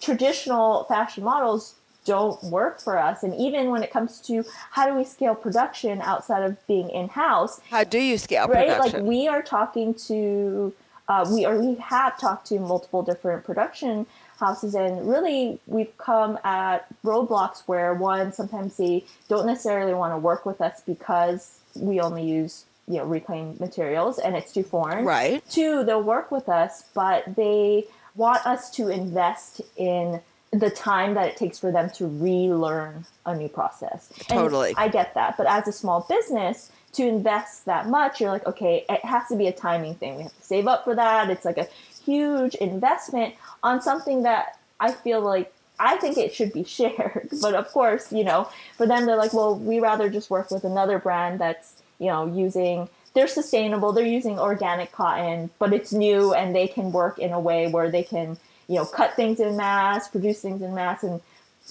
traditional 0.00 0.84
fashion 0.84 1.24
models 1.24 1.74
don't 2.04 2.42
work 2.44 2.80
for 2.80 2.98
us? 2.98 3.22
And 3.22 3.34
even 3.34 3.70
when 3.70 3.82
it 3.82 3.90
comes 3.90 4.20
to 4.22 4.44
how 4.72 4.86
do 4.86 4.94
we 4.94 5.04
scale 5.04 5.34
production 5.34 6.00
outside 6.02 6.42
of 6.42 6.52
being 6.66 6.90
in 6.90 7.08
house, 7.08 7.60
How 7.70 7.84
do 7.84 7.98
you 7.98 8.18
scale 8.18 8.46
right? 8.48 8.68
production? 8.68 9.00
Like, 9.00 9.08
we 9.08 9.28
are 9.28 9.42
talking 9.42 9.94
to, 10.08 10.72
uh, 11.08 11.26
we 11.32 11.44
are 11.44 11.56
we 11.58 11.76
have 11.76 12.18
talked 12.20 12.46
to 12.48 12.58
multiple 12.60 13.02
different 13.02 13.44
production 13.44 14.06
houses, 14.38 14.74
and 14.74 15.08
really 15.08 15.58
we've 15.66 15.96
come 15.98 16.38
at 16.44 16.86
roadblocks 17.02 17.62
where 17.66 17.94
one 17.94 18.32
sometimes 18.32 18.76
they 18.76 19.04
don't 19.28 19.46
necessarily 19.46 19.94
want 19.94 20.12
to 20.12 20.18
work 20.18 20.44
with 20.46 20.60
us 20.60 20.82
because 20.86 21.58
we 21.74 22.00
only 22.00 22.24
use 22.24 22.64
you 22.88 22.98
know 22.98 23.04
reclaimed 23.04 23.58
materials 23.60 24.18
and 24.18 24.36
it's 24.36 24.52
too 24.52 24.62
foreign. 24.62 25.04
Right. 25.04 25.42
two 25.50 25.84
they'll 25.84 26.02
work 26.02 26.30
with 26.30 26.48
us 26.48 26.84
but 26.94 27.36
they 27.36 27.84
want 28.14 28.46
us 28.46 28.70
to 28.72 28.88
invest 28.88 29.60
in 29.76 30.20
the 30.52 30.70
time 30.70 31.14
that 31.14 31.26
it 31.26 31.36
takes 31.36 31.58
for 31.58 31.70
them 31.72 31.90
to 31.90 32.06
relearn 32.06 33.04
a 33.26 33.36
new 33.36 33.48
process. 33.48 34.10
And 34.30 34.38
Totally. 34.38 34.74
i 34.76 34.88
get 34.88 35.14
that 35.14 35.36
but 35.36 35.46
as 35.46 35.66
a 35.68 35.72
small 35.72 36.06
business 36.08 36.70
to 36.92 37.06
invest 37.06 37.66
that 37.66 37.88
much 37.88 38.20
you're 38.20 38.30
like 38.30 38.46
okay 38.46 38.84
it 38.88 39.04
has 39.04 39.28
to 39.28 39.36
be 39.36 39.46
a 39.48 39.52
timing 39.52 39.94
thing. 39.94 40.16
We 40.16 40.22
have 40.24 40.36
to 40.36 40.42
save 40.42 40.66
up 40.66 40.84
for 40.84 40.94
that. 40.94 41.30
It's 41.30 41.44
like 41.44 41.58
a 41.58 41.68
huge 42.06 42.54
investment 42.56 43.34
on 43.62 43.82
something 43.82 44.22
that 44.24 44.58
i 44.80 44.92
feel 44.92 45.20
like 45.20 45.52
I 45.78 45.98
think 45.98 46.16
it 46.16 46.34
should 46.34 46.52
be 46.54 46.64
shared, 46.78 47.28
but 47.42 47.54
of 47.54 47.68
course, 47.68 48.12
you 48.12 48.24
know, 48.24 48.48
for 48.78 48.86
them, 48.86 49.06
they're 49.06 49.16
like, 49.16 49.34
well, 49.34 49.56
we 49.56 49.80
rather 49.80 50.08
just 50.08 50.30
work 50.30 50.50
with 50.50 50.64
another 50.64 50.98
brand 50.98 51.38
that's, 51.40 51.82
you 51.98 52.06
know, 52.06 52.26
using 52.26 52.88
they're 53.14 53.28
sustainable. 53.28 53.92
They're 53.92 54.06
using 54.06 54.38
organic 54.38 54.92
cotton, 54.92 55.50
but 55.58 55.72
it's 55.72 55.92
new 55.92 56.34
and 56.34 56.54
they 56.54 56.68
can 56.68 56.92
work 56.92 57.18
in 57.18 57.32
a 57.32 57.40
way 57.40 57.66
where 57.68 57.90
they 57.90 58.02
can, 58.02 58.38
you 58.68 58.76
know, 58.76 58.84
cut 58.86 59.16
things 59.16 59.40
in 59.40 59.56
mass, 59.56 60.08
produce 60.08 60.40
things 60.42 60.62
in 60.62 60.74
mass 60.74 61.02
and 61.02 61.20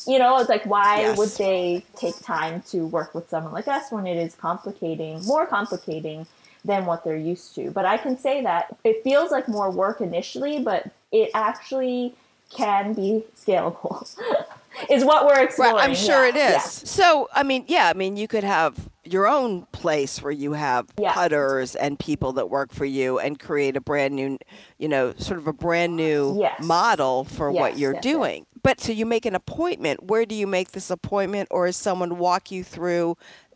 you 0.08 0.20
know, 0.20 0.40
it's 0.40 0.50
like 0.50 0.66
why 0.66 1.10
Yes. 1.10 1.12
would 1.12 1.38
they 1.38 1.86
take 1.96 2.20
time 2.22 2.62
to 2.70 2.86
work 2.86 3.16
with 3.16 3.30
someone 3.30 3.54
like 3.54 3.68
us 3.68 3.92
when 3.92 4.06
it 4.08 4.18
is 4.18 4.36
complicating, 4.36 5.24
more 5.26 5.46
complicating 5.48 6.28
than 6.66 6.86
what 6.86 7.04
they're 7.04 7.16
used 7.18 7.56
to. 7.56 7.72
But 7.72 7.86
I 7.86 7.98
can 7.98 8.18
say 8.18 8.42
that 8.44 8.76
it 8.84 9.04
feels 9.04 9.32
like 9.32 9.48
more 9.48 9.70
work 9.72 10.02
initially, 10.02 10.60
but 10.60 10.90
it 11.12 11.30
actually 11.34 12.16
can 12.50 12.94
be 12.94 13.24
scalable. 13.36 14.08
is 14.90 15.06
what 15.06 15.26
we're 15.26 15.42
exploring. 15.42 15.76
Right, 15.76 15.90
I'm 15.90 15.96
sure 15.96 16.24
yeah, 16.28 16.30
it 16.30 16.36
is. 16.36 16.52
yeah. 16.54 16.60
So, 16.60 17.30
I 17.34 17.44
mean, 17.44 17.66
yeah, 17.68 17.88
I 17.88 17.94
mean, 17.94 18.18
you 18.18 18.28
could 18.28 18.44
have 18.44 18.90
your 19.04 19.28
own 19.28 19.68
place 19.72 20.22
where 20.22 20.32
you 20.32 20.54
have 20.54 20.88
Yeah. 20.98 21.14
cutters 21.14 21.76
and 21.76 21.98
people 22.00 22.34
that 22.34 22.50
work 22.50 22.74
for 22.74 22.86
you 22.86 23.20
and 23.20 23.40
create 23.40 23.78
a 23.78 23.82
brand 23.82 24.16
new, 24.16 24.38
you 24.80 24.88
know, 24.88 25.14
sort 25.18 25.40
of 25.40 25.48
a 25.48 25.54
brand 25.54 25.96
new 25.96 26.40
Yes. 26.40 26.62
model 26.64 27.24
for 27.24 27.52
what 27.52 27.78
you're 27.78 27.94
yes, 27.94 28.04
yes. 28.04 28.14
doing. 28.14 28.46
But 28.64 28.82
so 28.82 28.92
you 28.92 29.06
make 29.06 29.28
an 29.28 29.36
appointment. 29.36 30.04
Where 30.06 30.26
do 30.26 30.34
you 30.34 30.48
make 30.48 30.72
this 30.72 30.90
appointment, 30.90 31.48
or 31.52 31.68
is 31.68 31.78
someone 31.78 32.18
walk 32.18 32.50
you 32.52 32.64
through 32.64 33.16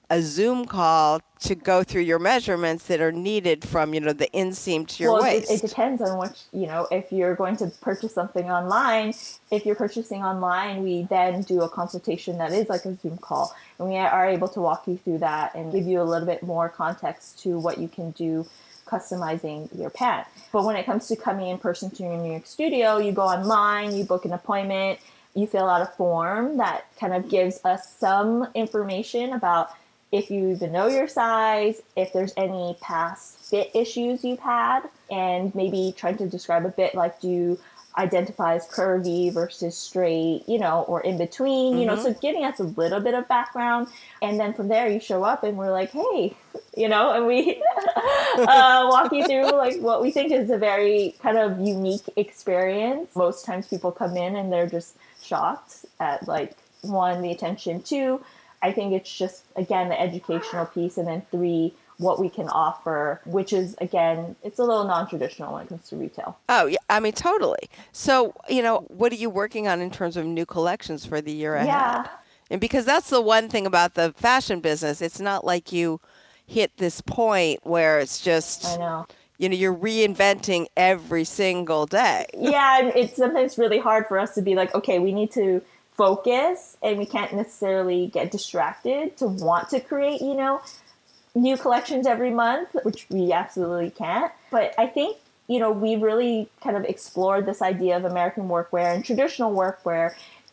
a 0.10 0.22
Zoom 0.22 0.66
call 0.66 1.22
to 1.42 1.56
go 1.56 1.84
through 1.84 2.02
your 2.02 2.20
measurements 2.20 2.86
that 2.88 3.00
are 3.00 3.12
needed 3.12 3.64
from, 3.64 3.94
you 3.94 4.00
know, 4.00 4.12
the 4.12 4.28
inseam 4.34 4.88
to 4.88 5.04
your 5.04 5.14
well, 5.14 5.24
waist? 5.24 5.52
It, 5.52 5.64
it 5.64 5.68
depends 5.68 6.02
on 6.02 6.18
what 6.18 6.44
you 6.52 6.68
know. 6.68 6.88
If 6.92 7.12
you're 7.12 7.36
going 7.36 7.56
to 7.58 7.68
purchase 7.82 8.14
something 8.14 8.50
online, 8.50 9.14
if 9.52 9.66
you're 9.66 9.76
purchasing 9.76 10.24
online, 10.24 10.84
we 10.84 11.04
then 11.04 11.44
do 11.44 11.62
a 11.62 11.70
consultation 11.70 12.38
that 12.40 12.52
is 12.52 12.70
like 12.70 12.86
a 12.86 12.98
Zoom 12.98 13.18
call, 13.18 13.56
and 13.78 13.88
we 13.88 13.98
are 13.98 14.28
able 14.28 14.48
to 14.50 14.60
walk 14.60 14.88
you 14.88 14.98
through 14.98 15.20
that 15.20 15.56
and 15.56 15.72
give 15.72 15.86
you 15.86 16.02
a 16.02 16.04
little 16.04 16.28
bit 16.28 16.44
more 16.44 16.70
context 16.70 17.40
to 17.44 17.60
what 17.60 17.78
you 17.78 17.88
can 17.88 18.12
do 18.12 18.46
customizing 18.86 19.70
your 19.78 19.92
pant. 19.92 20.26
But 20.52 20.66
when 20.66 20.76
it 20.76 20.86
comes 20.86 21.08
to 21.08 21.16
coming 21.16 21.48
in 21.50 21.60
person 21.60 21.92
to 21.92 22.04
your 22.04 22.18
New 22.18 22.32
York 22.32 22.48
studio, 22.48 22.98
you 22.98 23.12
go 23.12 23.22
online, 23.22 23.96
you 23.96 24.04
book 24.04 24.26
an 24.26 24.34
appointment, 24.34 25.00
you 25.36 25.46
fill 25.46 25.70
out 25.70 25.82
a 25.82 25.86
form 25.86 26.58
that 26.58 26.86
kind 27.00 27.14
of 27.14 27.30
gives 27.30 27.64
us 27.64 27.96
some 27.98 28.48
information 28.56 29.34
about 29.34 29.70
if 30.12 30.32
you 30.32 30.50
even 30.50 30.72
know 30.72 30.88
your 30.88 31.08
size, 31.08 31.82
if 31.96 32.14
there's 32.14 32.34
any 32.36 32.76
past 32.82 33.38
fit 33.50 33.72
issues 33.74 34.24
you've 34.24 34.40
had, 34.40 34.82
and 35.12 35.54
maybe 35.54 35.94
trying 35.96 36.18
to 36.18 36.28
describe 36.28 36.66
a 36.66 36.70
bit 36.70 36.96
like 36.96 37.20
do 37.22 37.28
you 37.28 37.60
identify 37.98 38.56
as 38.56 38.68
curvy 38.68 39.32
versus 39.32 39.78
straight, 39.78 40.44
you 40.48 40.58
know, 40.58 40.84
or 40.88 41.02
in 41.02 41.18
between, 41.18 41.78
you 41.78 41.86
know, 41.86 41.96
so 41.96 42.14
giving 42.14 42.46
us 42.46 42.60
a 42.60 42.64
little 42.64 43.00
bit 43.00 43.14
of 43.14 43.28
background. 43.28 43.88
And 44.22 44.40
then 44.40 44.54
from 44.54 44.68
there, 44.68 44.88
you 44.88 45.00
show 45.00 45.24
up 45.24 45.44
and 45.44 45.58
we're 45.58 45.72
like, 45.72 45.92
hey, 45.92 46.34
you 46.78 46.88
know, 46.88 47.12
and 47.12 47.26
we 47.26 47.62
uh, 48.38 48.88
walk 48.90 49.12
you 49.12 49.26
through 49.26 49.52
like 49.52 49.82
what 49.82 50.02
we 50.02 50.12
think 50.12 50.32
is 50.32 50.50
a 50.50 50.58
very 50.58 51.16
kind 51.22 51.38
of 51.38 51.60
unique 51.60 52.04
experience. 52.16 53.16
Most 53.16 53.46
times 53.46 53.68
people 53.68 53.92
come 53.92 54.16
in 54.16 54.36
and 54.36 54.52
they're 54.52 54.70
just 54.70 54.96
shocked 55.22 55.86
at 56.00 56.28
like 56.28 56.56
one, 56.82 57.22
the 57.22 57.32
attention, 57.32 57.82
two, 57.82 58.22
I 58.62 58.72
think 58.72 58.94
it's 58.94 59.16
just 59.16 59.46
again 59.56 59.90
the 59.90 60.00
educational 60.00 60.66
piece, 60.66 60.98
and 60.98 61.08
then 61.08 61.24
three, 61.32 61.74
what 61.98 62.20
we 62.20 62.30
can 62.30 62.48
offer, 62.50 63.22
which 63.26 63.54
is 63.54 63.76
again, 63.80 64.36
it's 64.44 64.58
a 64.58 64.64
little 64.64 64.86
non-traditional 64.86 65.54
when 65.54 65.64
it 65.66 65.70
comes 65.70 65.88
to 65.90 65.98
retail. 65.98 66.38
Oh, 66.48 66.66
yeah, 66.66 66.78
I 66.90 67.00
mean, 67.00 67.14
totally. 67.14 67.70
So, 67.92 68.34
you 68.48 68.62
know, 68.62 68.86
what 68.88 69.12
are 69.12 69.16
you 69.16 69.30
working 69.30 69.68
on 69.68 69.82
in 69.82 69.92
terms 69.92 70.18
of 70.18 70.26
new 70.26 70.46
collections 70.46 71.06
for 71.06 71.22
the 71.22 71.32
year 71.32 71.56
ahead? 71.56 71.68
Yeah. 71.68 72.08
And 72.50 72.60
because 72.60 72.86
that's 72.86 73.10
the 73.10 73.22
one 73.22 73.50
thing 73.50 73.66
about 73.66 73.94
the 73.94 74.14
fashion 74.14 74.60
business, 74.60 75.02
it's 75.02 75.20
not 75.20 75.46
like 75.46 75.72
you 75.72 76.00
hit 76.48 76.76
this 76.78 77.02
point 77.02 77.60
where 77.64 78.00
it's 78.00 78.22
just, 78.22 78.66
I 78.66 78.78
know. 78.78 79.06
you 79.38 79.50
know, 79.50 79.56
you're 79.56 79.76
reinventing 79.76 80.66
every 80.76 81.26
single 81.26 81.86
day. 81.86 82.26
yeah, 82.36 82.80
and 82.80 82.96
it's 82.96 83.16
sometimes 83.16 83.58
really 83.58 83.78
hard 83.78 84.08
for 84.08 84.18
us 84.18 84.34
to 84.36 84.42
be 84.42 84.56
like, 84.56 84.74
okay, 84.74 85.00
we 85.00 85.12
need 85.12 85.32
to 85.34 85.62
focus, 86.00 86.78
and 86.82 86.98
we 86.98 87.06
can't 87.06 87.34
necessarily 87.34 88.08
get 88.08 88.32
distracted 88.32 89.18
to 89.18 89.28
want 89.28 89.68
to 89.70 89.82
create, 89.82 90.22
you 90.22 90.34
know, 90.34 90.62
new 91.36 91.58
collections 91.58 92.08
every 92.08 92.32
month, 92.32 92.70
which 92.84 93.06
we 93.10 93.34
absolutely 93.34 93.92
can't. 93.92 94.32
But 94.50 94.74
I 94.78 94.88
think 94.88 95.18
you 95.50 95.60
know 95.60 95.72
we 95.72 95.98
really 95.98 96.50
kind 96.64 96.78
of 96.78 96.86
explored 96.86 97.46
this 97.46 97.62
idea 97.62 97.98
of 97.98 98.06
American 98.06 98.48
workwear 98.48 98.96
and 98.96 99.04
traditional 99.04 99.54
workwear 99.54 100.12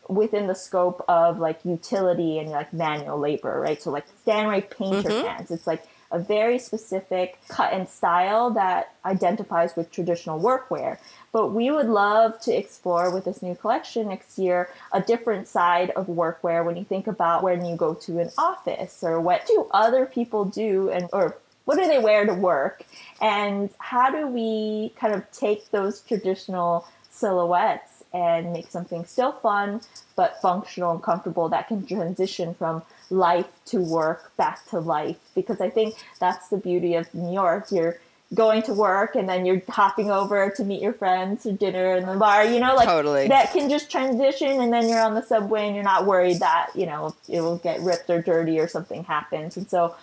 within 0.08 0.48
the 0.48 0.54
scope 0.54 1.04
of 1.08 1.38
like 1.38 1.64
utility 1.64 2.38
and 2.40 2.50
like 2.50 2.72
manual 2.72 3.18
labor, 3.18 3.60
right? 3.60 3.80
So 3.80 3.90
like 3.90 4.06
Stan 4.22 4.48
Ray 4.48 4.62
painter 4.62 5.08
mm-hmm. 5.08 5.26
pants, 5.26 5.52
it's 5.52 5.66
like 5.66 5.84
a 6.10 6.18
very 6.18 6.58
specific 6.58 7.38
cut 7.48 7.72
and 7.72 7.88
style 7.88 8.50
that 8.50 8.94
identifies 9.04 9.76
with 9.76 9.90
traditional 9.90 10.40
workwear. 10.40 10.98
But 11.32 11.48
we 11.48 11.70
would 11.70 11.88
love 11.88 12.40
to 12.42 12.56
explore 12.56 13.12
with 13.12 13.24
this 13.24 13.42
new 13.42 13.54
collection 13.54 14.08
next 14.08 14.38
year 14.38 14.70
a 14.92 15.00
different 15.00 15.48
side 15.48 15.90
of 15.90 16.06
workwear 16.06 16.64
when 16.64 16.76
you 16.76 16.84
think 16.84 17.06
about 17.06 17.42
when 17.42 17.64
you 17.64 17.76
go 17.76 17.94
to 17.94 18.18
an 18.18 18.30
office 18.38 19.02
or 19.02 19.20
what 19.20 19.46
do 19.46 19.68
other 19.72 20.06
people 20.06 20.44
do 20.44 20.90
and 20.90 21.08
or 21.12 21.36
what 21.64 21.76
do 21.76 21.86
they 21.86 21.98
wear 21.98 22.24
to 22.24 22.34
work 22.34 22.84
and 23.20 23.70
how 23.78 24.10
do 24.10 24.26
we 24.28 24.92
kind 24.98 25.12
of 25.12 25.30
take 25.32 25.70
those 25.70 26.00
traditional 26.00 26.86
silhouettes 27.10 28.04
and 28.12 28.52
make 28.52 28.68
something 28.68 29.04
still 29.04 29.32
fun 29.32 29.80
but 30.14 30.40
functional 30.40 30.92
and 30.92 31.02
comfortable 31.02 31.48
that 31.48 31.68
can 31.68 31.84
transition 31.84 32.54
from 32.54 32.82
life 33.10 33.46
to 33.64 33.78
work 33.78 34.36
back 34.36 34.66
to 34.66 34.78
life 34.78 35.18
because 35.34 35.60
i 35.60 35.70
think 35.70 35.94
that's 36.18 36.48
the 36.48 36.56
beauty 36.56 36.94
of 36.94 37.12
new 37.14 37.32
york 37.32 37.66
you're 37.70 37.98
going 38.34 38.60
to 38.60 38.74
work 38.74 39.14
and 39.14 39.28
then 39.28 39.46
you're 39.46 39.62
hopping 39.68 40.10
over 40.10 40.50
to 40.50 40.64
meet 40.64 40.82
your 40.82 40.92
friends 40.92 41.44
for 41.44 41.52
dinner 41.52 41.96
in 41.96 42.06
the 42.06 42.16
bar 42.16 42.44
you 42.44 42.58
know 42.58 42.74
like 42.74 42.88
Totally. 42.88 43.28
that 43.28 43.52
can 43.52 43.70
just 43.70 43.88
transition 43.90 44.60
and 44.60 44.72
then 44.72 44.88
you're 44.88 45.00
on 45.00 45.14
the 45.14 45.22
subway 45.22 45.66
and 45.66 45.76
you're 45.76 45.84
not 45.84 46.06
worried 46.06 46.40
that 46.40 46.70
you 46.74 46.86
know 46.86 47.14
it 47.28 47.40
will 47.40 47.58
get 47.58 47.80
ripped 47.80 48.10
or 48.10 48.20
dirty 48.20 48.58
or 48.58 48.66
something 48.66 49.04
happens 49.04 49.56
and 49.56 49.70
so 49.70 49.94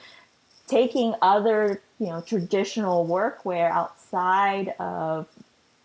taking 0.67 1.13
other 1.21 1.81
you 1.99 2.07
know 2.07 2.21
traditional 2.21 3.05
workwear 3.05 3.69
outside 3.69 4.73
of 4.79 5.27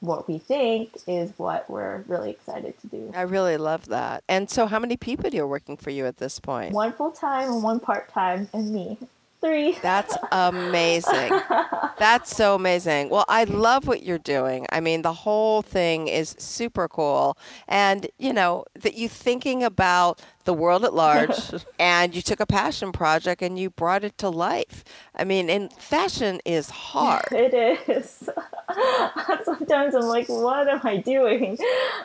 what 0.01 0.29
we 0.29 0.39
think 0.39 0.97
is 1.07 1.33
what 1.37 1.69
we're 1.69 2.05
really 2.07 2.31
excited 2.31 2.79
to 2.81 2.87
do 2.87 3.13
I 3.15 3.23
really 3.23 3.57
love 3.57 3.87
that. 3.87 4.23
And 4.29 4.49
so, 4.49 4.67
how 4.67 4.79
many 4.79 4.97
people 4.97 5.35
are 5.37 5.47
working 5.47 5.77
for 5.77 5.91
you 5.91 6.07
at 6.07 6.19
this 6.19 6.41
point? 6.41 6.73
one 6.73 6.93
full-time 6.93 7.53
and 7.53 7.63
one 7.63 7.81
part-time 7.81 8.49
and 8.53 8.73
me 8.73 8.99
three 9.41 9.79
That's 9.83 10.17
amazing. 10.33 11.31
That's 11.99 12.35
so 12.35 12.55
amazing. 12.55 13.09
Well, 13.11 13.25
I 13.29 13.45
love 13.45 13.87
what 13.87 14.03
you're 14.03 14.19
doing. 14.19 14.67
I 14.71 14.81
mean, 14.81 15.03
the 15.03 15.13
whole 15.13 15.63
thing 15.63 16.09
is 16.09 16.35
super 16.39 16.89
cool. 16.89 17.37
And, 17.67 18.09
you 18.19 18.33
know, 18.33 18.65
that 18.75 18.95
you 18.95 19.09
thinking 19.09 19.63
about 19.63 20.21
the 20.49 20.55
world 20.55 20.83
at 20.83 20.95
large 20.95 21.53
and 21.79 22.15
you 22.15 22.23
took 22.23 22.41
a 22.41 22.47
passion 22.47 22.91
project 22.91 23.43
and 23.43 23.59
you 23.59 23.69
brought 23.69 24.03
it 24.03 24.17
to 24.17 24.31
life. 24.31 24.83
I 25.15 25.25
mean, 25.25 25.51
and 25.51 25.71
fashion 25.75 26.41
is 26.47 26.71
hard. 26.71 27.29
it 27.33 27.53
is 27.87 28.31
sometimes 29.45 29.95
i'm 29.95 30.03
like 30.03 30.27
what 30.29 30.69
am 30.69 30.81
i 30.85 30.97
doing 30.97 31.59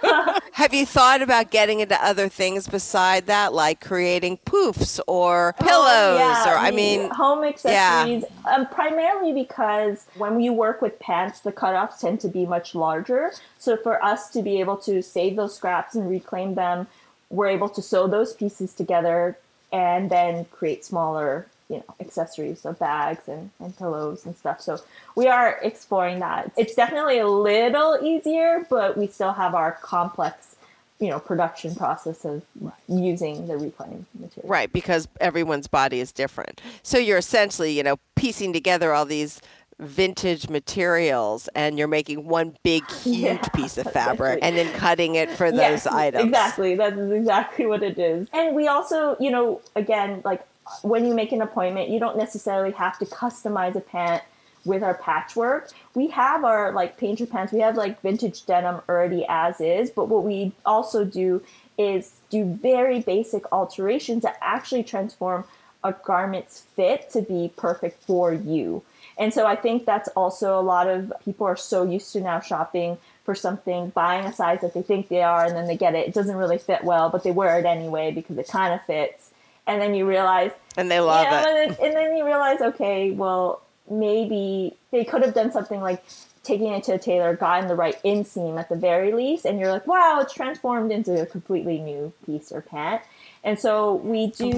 Have 0.53 0.71
you 0.71 0.85
thought 0.85 1.23
about 1.23 1.49
getting 1.49 1.79
into 1.79 1.95
other 2.05 2.29
things 2.29 2.67
beside 2.67 3.25
that, 3.25 3.53
like 3.53 3.81
creating 3.81 4.37
poofs 4.45 4.99
or 5.07 5.55
pillows? 5.59 5.73
Oh, 5.73 6.17
yeah, 6.19 6.53
or, 6.53 6.55
I 6.55 6.69
mean, 6.69 7.09
home 7.09 7.43
accessories. 7.43 8.23
Um, 8.45 8.67
primarily 8.67 9.33
because 9.33 10.05
when 10.15 10.39
you 10.39 10.53
work 10.53 10.79
with 10.79 10.99
pants, 10.99 11.39
the 11.39 11.51
cutoffs 11.51 11.97
tend 11.97 12.19
to 12.21 12.27
be 12.27 12.45
much 12.45 12.75
larger. 12.75 13.31
So 13.57 13.75
for 13.75 14.01
us 14.05 14.29
to 14.29 14.43
be 14.43 14.59
able 14.59 14.77
to 14.77 15.01
save 15.01 15.37
those 15.37 15.55
scraps 15.55 15.95
and 15.95 16.07
reclaim 16.07 16.53
them, 16.53 16.85
we're 17.33 17.47
able 17.47 17.67
to 17.67 17.81
sew 17.81 18.07
those 18.07 18.33
pieces 18.33 18.73
together 18.73 19.37
and 19.71 20.11
then 20.11 20.45
create 20.45 20.85
smaller, 20.85 21.47
you 21.67 21.77
know, 21.77 21.95
accessories, 21.99 22.61
so 22.61 22.73
bags 22.73 23.27
and, 23.27 23.49
and 23.59 23.75
pillows 23.75 24.23
and 24.23 24.35
stuff. 24.35 24.61
So 24.61 24.79
we 25.15 25.27
are 25.27 25.57
exploring 25.63 26.19
that. 26.19 26.51
It's 26.55 26.75
definitely 26.75 27.17
a 27.17 27.27
little 27.27 27.97
easier, 28.03 28.67
but 28.69 28.95
we 28.97 29.07
still 29.07 29.33
have 29.33 29.55
our 29.55 29.71
complex, 29.71 30.55
you 30.99 31.09
know, 31.09 31.19
production 31.19 31.73
process 31.73 32.23
of 32.23 32.43
using 32.87 33.47
the 33.47 33.57
reclaimed 33.57 34.05
material. 34.19 34.47
Right, 34.47 34.71
because 34.71 35.07
everyone's 35.19 35.67
body 35.67 35.99
is 35.99 36.11
different. 36.11 36.61
So 36.83 36.99
you're 36.99 37.17
essentially, 37.17 37.75
you 37.75 37.81
know, 37.81 37.97
piecing 38.15 38.53
together 38.53 38.93
all 38.93 39.05
these 39.05 39.41
vintage 39.79 40.49
materials 40.49 41.49
and 41.55 41.77
you're 41.77 41.87
making 41.87 42.27
one 42.27 42.55
big 42.63 42.91
huge 42.91 43.23
Yeah, 43.23 43.47
piece 43.53 43.77
of 43.77 43.87
fabric 43.87 44.39
essentially. 44.39 44.41
and 44.41 44.57
then 44.57 44.69
cutting 44.69 45.15
it 45.15 45.31
for 45.31 45.51
those 45.51 45.85
Yes, 45.85 45.87
items. 45.87 46.25
Exactly. 46.25 46.75
That 46.75 46.93
is 46.97 47.11
exactly 47.11 47.65
what 47.65 47.83
it 47.83 47.97
is. 47.97 48.27
And 48.33 48.55
we 48.55 48.67
also, 48.67 49.15
you 49.19 49.31
know, 49.31 49.61
again, 49.75 50.21
like 50.25 50.45
when 50.81 51.05
you 51.05 51.13
make 51.13 51.31
an 51.31 51.41
appointment, 51.41 51.89
you 51.89 51.99
don't 51.99 52.17
necessarily 52.17 52.71
have 52.73 52.97
to 52.99 53.05
customize 53.05 53.75
a 53.75 53.81
pant 53.81 54.23
with 54.65 54.81
our 54.81 54.93
patchwork. 54.93 55.69
We 55.93 56.07
have 56.09 56.43
our 56.45 56.71
like 56.71 56.97
painter 56.97 57.25
pants, 57.25 57.51
we 57.51 57.59
have 57.59 57.75
like 57.75 58.01
vintage 58.01 58.45
denim 58.45 58.81
already 58.87 59.25
as 59.27 59.59
is, 59.59 59.89
but 59.91 60.07
what 60.07 60.23
we 60.23 60.53
also 60.65 61.03
do 61.03 61.43
is 61.77 62.13
do 62.29 62.45
very 62.45 63.01
basic 63.01 63.51
alterations 63.51 64.23
that 64.23 64.37
actually 64.41 64.83
transform 64.83 65.43
a 65.83 65.91
garment's 65.91 66.61
fit 66.75 67.09
to 67.11 67.21
be 67.21 67.51
perfect 67.57 68.01
for 68.03 68.33
you. 68.33 68.83
And 69.17 69.33
so 69.33 69.45
I 69.45 69.55
think 69.55 69.85
that's 69.85 70.09
also 70.09 70.59
a 70.59 70.61
lot 70.61 70.87
of 70.87 71.13
people 71.23 71.45
are 71.45 71.55
so 71.55 71.83
used 71.83 72.13
to 72.13 72.21
now 72.21 72.39
shopping 72.39 72.97
for 73.23 73.35
something, 73.35 73.89
buying 73.89 74.25
a 74.25 74.33
size 74.33 74.61
that 74.61 74.73
they 74.73 74.81
think 74.81 75.07
they 75.07 75.21
are, 75.21 75.45
and 75.45 75.55
then 75.55 75.67
they 75.67 75.77
get 75.77 75.95
it. 75.95 76.07
It 76.07 76.13
doesn't 76.13 76.35
really 76.35 76.57
fit 76.57 76.83
well, 76.83 77.09
but 77.09 77.23
they 77.23 77.31
wear 77.31 77.57
it 77.59 77.65
anyway 77.65 78.11
because 78.11 78.37
it 78.37 78.47
kind 78.47 78.73
of 78.73 78.83
fits. 78.85 79.31
And 79.65 79.81
then 79.81 79.93
you 79.93 80.05
realize, 80.05 80.51
and 80.75 80.91
they 80.91 80.99
love 80.99 81.25
it. 81.25 81.31
And 81.31 81.45
then, 81.45 81.77
and 81.81 81.95
then 81.95 82.17
you 82.17 82.25
realize, 82.25 82.59
okay, 82.59 83.11
well, 83.11 83.61
maybe 83.89 84.75
they 84.91 85.05
could 85.05 85.21
have 85.21 85.33
done 85.33 85.51
something 85.51 85.79
like 85.79 86.03
taking 86.43 86.73
it 86.73 86.83
to 86.83 86.93
a 86.93 86.99
tailor, 86.99 87.35
gotten 87.35 87.69
the 87.69 87.75
right 87.75 88.01
inseam 88.03 88.59
at 88.59 88.67
the 88.67 88.75
very 88.75 89.13
least, 89.13 89.45
and 89.45 89.59
you're 89.59 89.71
like, 89.71 89.87
wow, 89.87 90.19
it's 90.21 90.33
transformed 90.33 90.91
into 90.91 91.21
a 91.21 91.25
completely 91.25 91.79
new 91.79 92.11
piece 92.25 92.51
or 92.51 92.61
pant. 92.61 93.01
And 93.45 93.57
so 93.57 93.95
we 93.95 94.27
do 94.27 94.51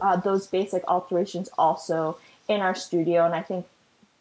uh, 0.00 0.16
those 0.16 0.46
basic 0.46 0.86
alterations 0.88 1.48
also 1.56 2.18
in 2.48 2.60
our 2.60 2.74
studio, 2.74 3.24
and 3.24 3.34
I 3.34 3.42
think 3.42 3.66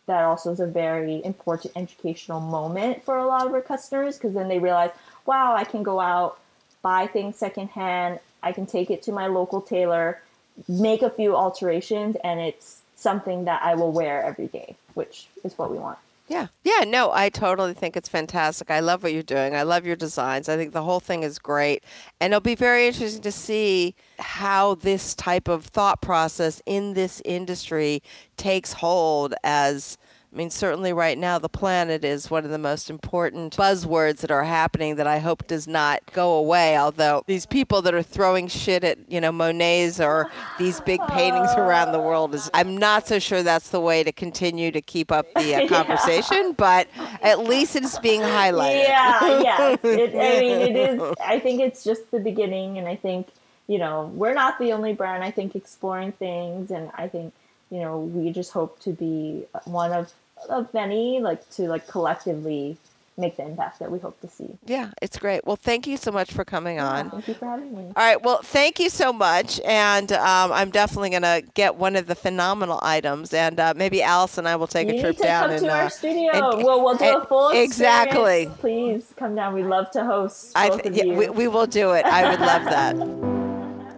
that 0.10 0.24
also 0.24 0.52
is 0.52 0.60
a 0.60 0.66
very 0.66 1.24
important 1.24 1.72
educational 1.76 2.42
moment 2.42 3.06
for 3.06 3.18
a 3.18 3.28
lot 3.28 3.46
of 3.46 3.54
our 3.54 3.62
customers 3.62 4.18
because 4.18 4.34
then 4.34 4.48
they 4.48 4.58
realize, 4.58 4.90
wow, 5.26 5.56
I 5.56 5.64
can 5.64 5.84
go 5.84 6.00
out, 6.00 6.40
buy 6.82 7.06
things 7.06 7.38
secondhand, 7.38 8.20
I 8.42 8.52
can 8.52 8.66
take 8.66 8.90
it 8.90 9.04
to 9.04 9.12
my 9.12 9.28
local 9.28 9.62
tailor, 9.62 10.22
make 10.68 11.04
a 11.04 11.12
few 11.12 11.36
alterations, 11.36 12.18
and 12.24 12.40
it's 12.40 12.82
something 12.96 13.46
that 13.46 13.62
I 13.62 13.76
will 13.76 13.92
wear 13.92 14.24
every 14.24 14.48
day, 14.48 14.76
which 14.96 15.28
is 15.44 15.56
what 15.58 15.70
we 15.70 15.78
want. 15.78 16.00
Yeah. 16.30 16.48
Yeah. 16.64 16.86
No, 16.86 17.12
I 17.12 17.30
totally 17.30 17.74
think 17.74 17.98
it's 17.98 18.08
fantastic. 18.08 18.70
I 18.70 18.82
love 18.82 19.02
what 19.02 19.14
you're 19.14 19.24
doing. 19.24 19.56
I 19.56 19.64
love 19.64 19.86
your 19.86 19.96
designs. 19.96 20.48
I 20.48 20.58
think 20.58 20.74
the 20.74 20.84
whole 20.84 21.00
thing 21.00 21.24
is 21.24 21.40
great. 21.40 21.84
And 22.22 22.32
it'll 22.32 22.40
be 22.40 22.54
very 22.54 22.86
interesting 22.86 23.24
to 23.24 23.32
see 23.32 23.96
how 24.20 24.76
this 24.76 25.16
type 25.16 25.48
of 25.48 25.66
thought 25.66 26.02
process 26.02 26.62
in 26.68 26.94
this 26.94 27.20
industry 27.26 28.04
takes 28.38 28.74
hold 28.74 29.34
as 29.44 29.98
I 30.32 30.38
mean, 30.38 30.52
certainly 30.52 30.94
right 30.94 31.18
now, 31.18 31.40
the 31.40 31.50
planet 31.50 32.06
is 32.06 32.30
one 32.30 32.46
of 32.46 32.52
the 32.52 32.60
most 32.60 32.92
important 32.92 33.58
buzzwords 33.58 34.18
that 34.18 34.30
are 34.30 34.44
happening 34.44 34.96
that 34.98 35.08
I 35.08 35.18
hope 35.18 35.48
does 35.48 35.68
not 35.68 36.02
go 36.14 36.34
away. 36.34 36.78
Although 36.78 37.24
these 37.26 37.48
people 37.48 37.82
that 37.82 37.96
are 37.96 38.04
throwing 38.04 38.48
shit 38.48 38.84
at, 38.84 39.00
you 39.12 39.20
know, 39.20 39.32
Monets 39.32 40.00
or 40.00 40.30
these 40.60 40.82
big 40.82 41.02
paintings 41.08 41.50
around 41.58 41.94
the 41.94 42.00
world 42.00 42.36
is, 42.36 42.48
I'm 42.54 42.78
not 42.78 43.08
so 43.08 43.18
sure 43.18 43.42
that's 43.42 43.70
the 43.70 43.80
way 43.80 44.04
to 44.04 44.12
continue 44.12 44.70
to 44.72 44.82
keep 44.84 45.12
up 45.12 45.26
the 45.34 45.56
uh, 45.56 45.68
conversation, 45.84 46.50
yeah. 46.50 46.54
but 46.58 46.88
at 47.24 47.40
least 47.40 47.76
it's 47.76 47.98
being 47.98 48.22
highlighted. 48.22 48.84
Yeah, 48.84 49.42
yeah. 49.42 49.76
It, 49.84 50.16
I 50.16 50.40
mean, 50.40 50.62
it 50.62 50.76
is, 50.76 51.16
I 51.26 51.40
think 51.40 51.60
it's 51.60 51.84
just 51.84 52.12
the 52.12 52.20
beginning. 52.20 52.78
And 52.78 52.88
I 52.88 52.96
think, 52.96 53.30
you 53.66 53.80
know, 53.80 54.12
we're 54.14 54.36
not 54.36 54.60
the 54.60 54.74
only 54.74 54.94
brand, 54.94 55.24
I 55.24 55.32
think, 55.32 55.56
exploring 55.56 56.12
things. 56.12 56.70
And 56.70 56.92
I 56.94 57.08
think, 57.08 57.34
you 57.72 57.80
know, 57.80 58.00
we 58.00 58.32
just 58.32 58.52
hope 58.52 58.80
to 58.82 58.92
be 58.92 59.46
one 59.66 59.92
of 59.92 60.14
of 60.50 60.74
many, 60.74 61.20
like 61.20 61.50
to 61.52 61.64
like 61.64 61.88
collectively 61.88 62.78
make 63.20 63.38
the 63.38 63.46
impact 63.46 63.80
that 63.80 63.92
we 63.92 64.00
hope 64.00 64.20
to 64.22 64.28
see. 64.28 64.58
Yeah, 64.66 64.92
it's 65.02 65.20
great. 65.20 65.46
Well, 65.46 65.56
thank 65.56 65.86
you 65.86 65.98
so 65.98 66.12
much 66.12 66.32
for 66.32 66.46
coming 66.46 66.78
yeah, 66.78 66.90
on. 66.90 67.12
Thank 67.12 67.28
you 67.28 67.34
for 67.34 67.46
having 67.46 67.76
me. 67.76 67.84
All 67.84 67.94
right. 67.96 68.22
Well, 68.22 68.42
thank 68.42 68.80
you 68.80 68.90
so 68.90 69.12
much. 69.14 69.60
And 69.66 70.12
um, 70.14 70.52
I'm 70.52 70.72
definitely 70.72 71.12
going 71.12 71.22
to 71.24 71.44
get 71.54 71.76
one 71.76 71.96
of 71.96 72.08
the 72.08 72.16
phenomenal 72.16 72.80
items. 72.82 73.34
And 73.34 73.60
uh, 73.60 73.74
maybe 73.76 74.02
Alice 74.02 74.38
and 74.38 74.48
I 74.48 74.56
will 74.56 74.68
take 74.68 74.88
you 74.88 74.96
a 74.96 75.02
trip 75.02 75.18
to 75.18 75.24
down. 75.24 75.44
Come 75.44 75.52
and, 75.52 75.66
to 75.66 75.72
uh, 75.72 75.76
our 75.76 75.90
studio. 75.90 76.32
And, 76.32 76.64
well, 76.64 76.84
we'll 76.84 76.96
do 76.98 77.06
and, 77.06 77.24
a 77.24 77.26
full 77.26 77.50
Exactly. 77.50 78.50
Please 78.60 79.14
come 79.18 79.36
down. 79.36 79.54
We'd 79.54 79.66
love 79.66 79.92
to 79.92 80.06
host. 80.06 80.54
I 80.56 80.70
th- 80.70 80.96
yeah, 80.96 81.14
we, 81.14 81.30
we, 81.30 81.48
will 81.48 81.68
do 81.68 81.92
it. 81.92 82.06
I 82.06 82.30
would 82.30 82.40
love 82.40 82.64
that. 82.66 82.96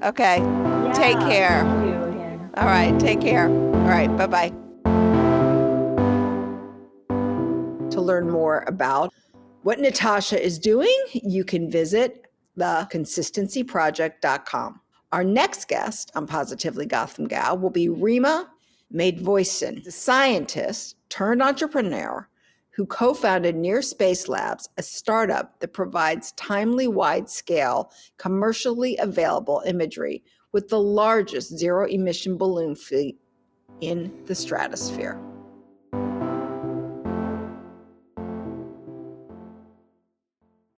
Okay. 0.09 0.37
Yeah, 0.39 0.91
take 0.93 1.19
care. 1.19 1.63
All 2.57 2.65
right. 2.65 2.99
Take 2.99 3.21
care. 3.21 3.47
All 3.47 3.87
right. 3.87 4.15
Bye 4.17 4.27
bye. 4.27 4.70
Learn 8.01 8.29
more 8.29 8.65
about 8.67 9.13
what 9.63 9.79
Natasha 9.79 10.43
is 10.43 10.57
doing, 10.57 10.95
you 11.13 11.43
can 11.43 11.69
visit 11.69 12.25
theconsistencyproject.com. 12.57 14.81
Our 15.11 15.23
next 15.23 15.67
guest 15.67 16.11
on 16.15 16.25
Positively 16.25 16.85
Gotham 16.85 17.27
Gal 17.27 17.57
will 17.57 17.69
be 17.69 17.89
Rema 17.89 18.49
Matevosyan, 18.93 19.83
the 19.83 19.91
scientist 19.91 20.95
turned 21.09 21.41
entrepreneur 21.41 22.27
who 22.71 22.85
co 22.85 23.13
founded 23.13 23.55
Near 23.55 23.81
Space 23.81 24.27
Labs, 24.27 24.69
a 24.77 24.83
startup 24.83 25.59
that 25.59 25.73
provides 25.73 26.31
timely, 26.33 26.87
wide 26.87 27.29
scale, 27.29 27.91
commercially 28.17 28.97
available 28.97 29.61
imagery 29.65 30.23
with 30.53 30.69
the 30.69 30.79
largest 30.79 31.57
zero 31.57 31.85
emission 31.85 32.37
balloon 32.37 32.75
fleet 32.75 33.17
in 33.81 34.11
the 34.25 34.35
stratosphere. 34.35 35.19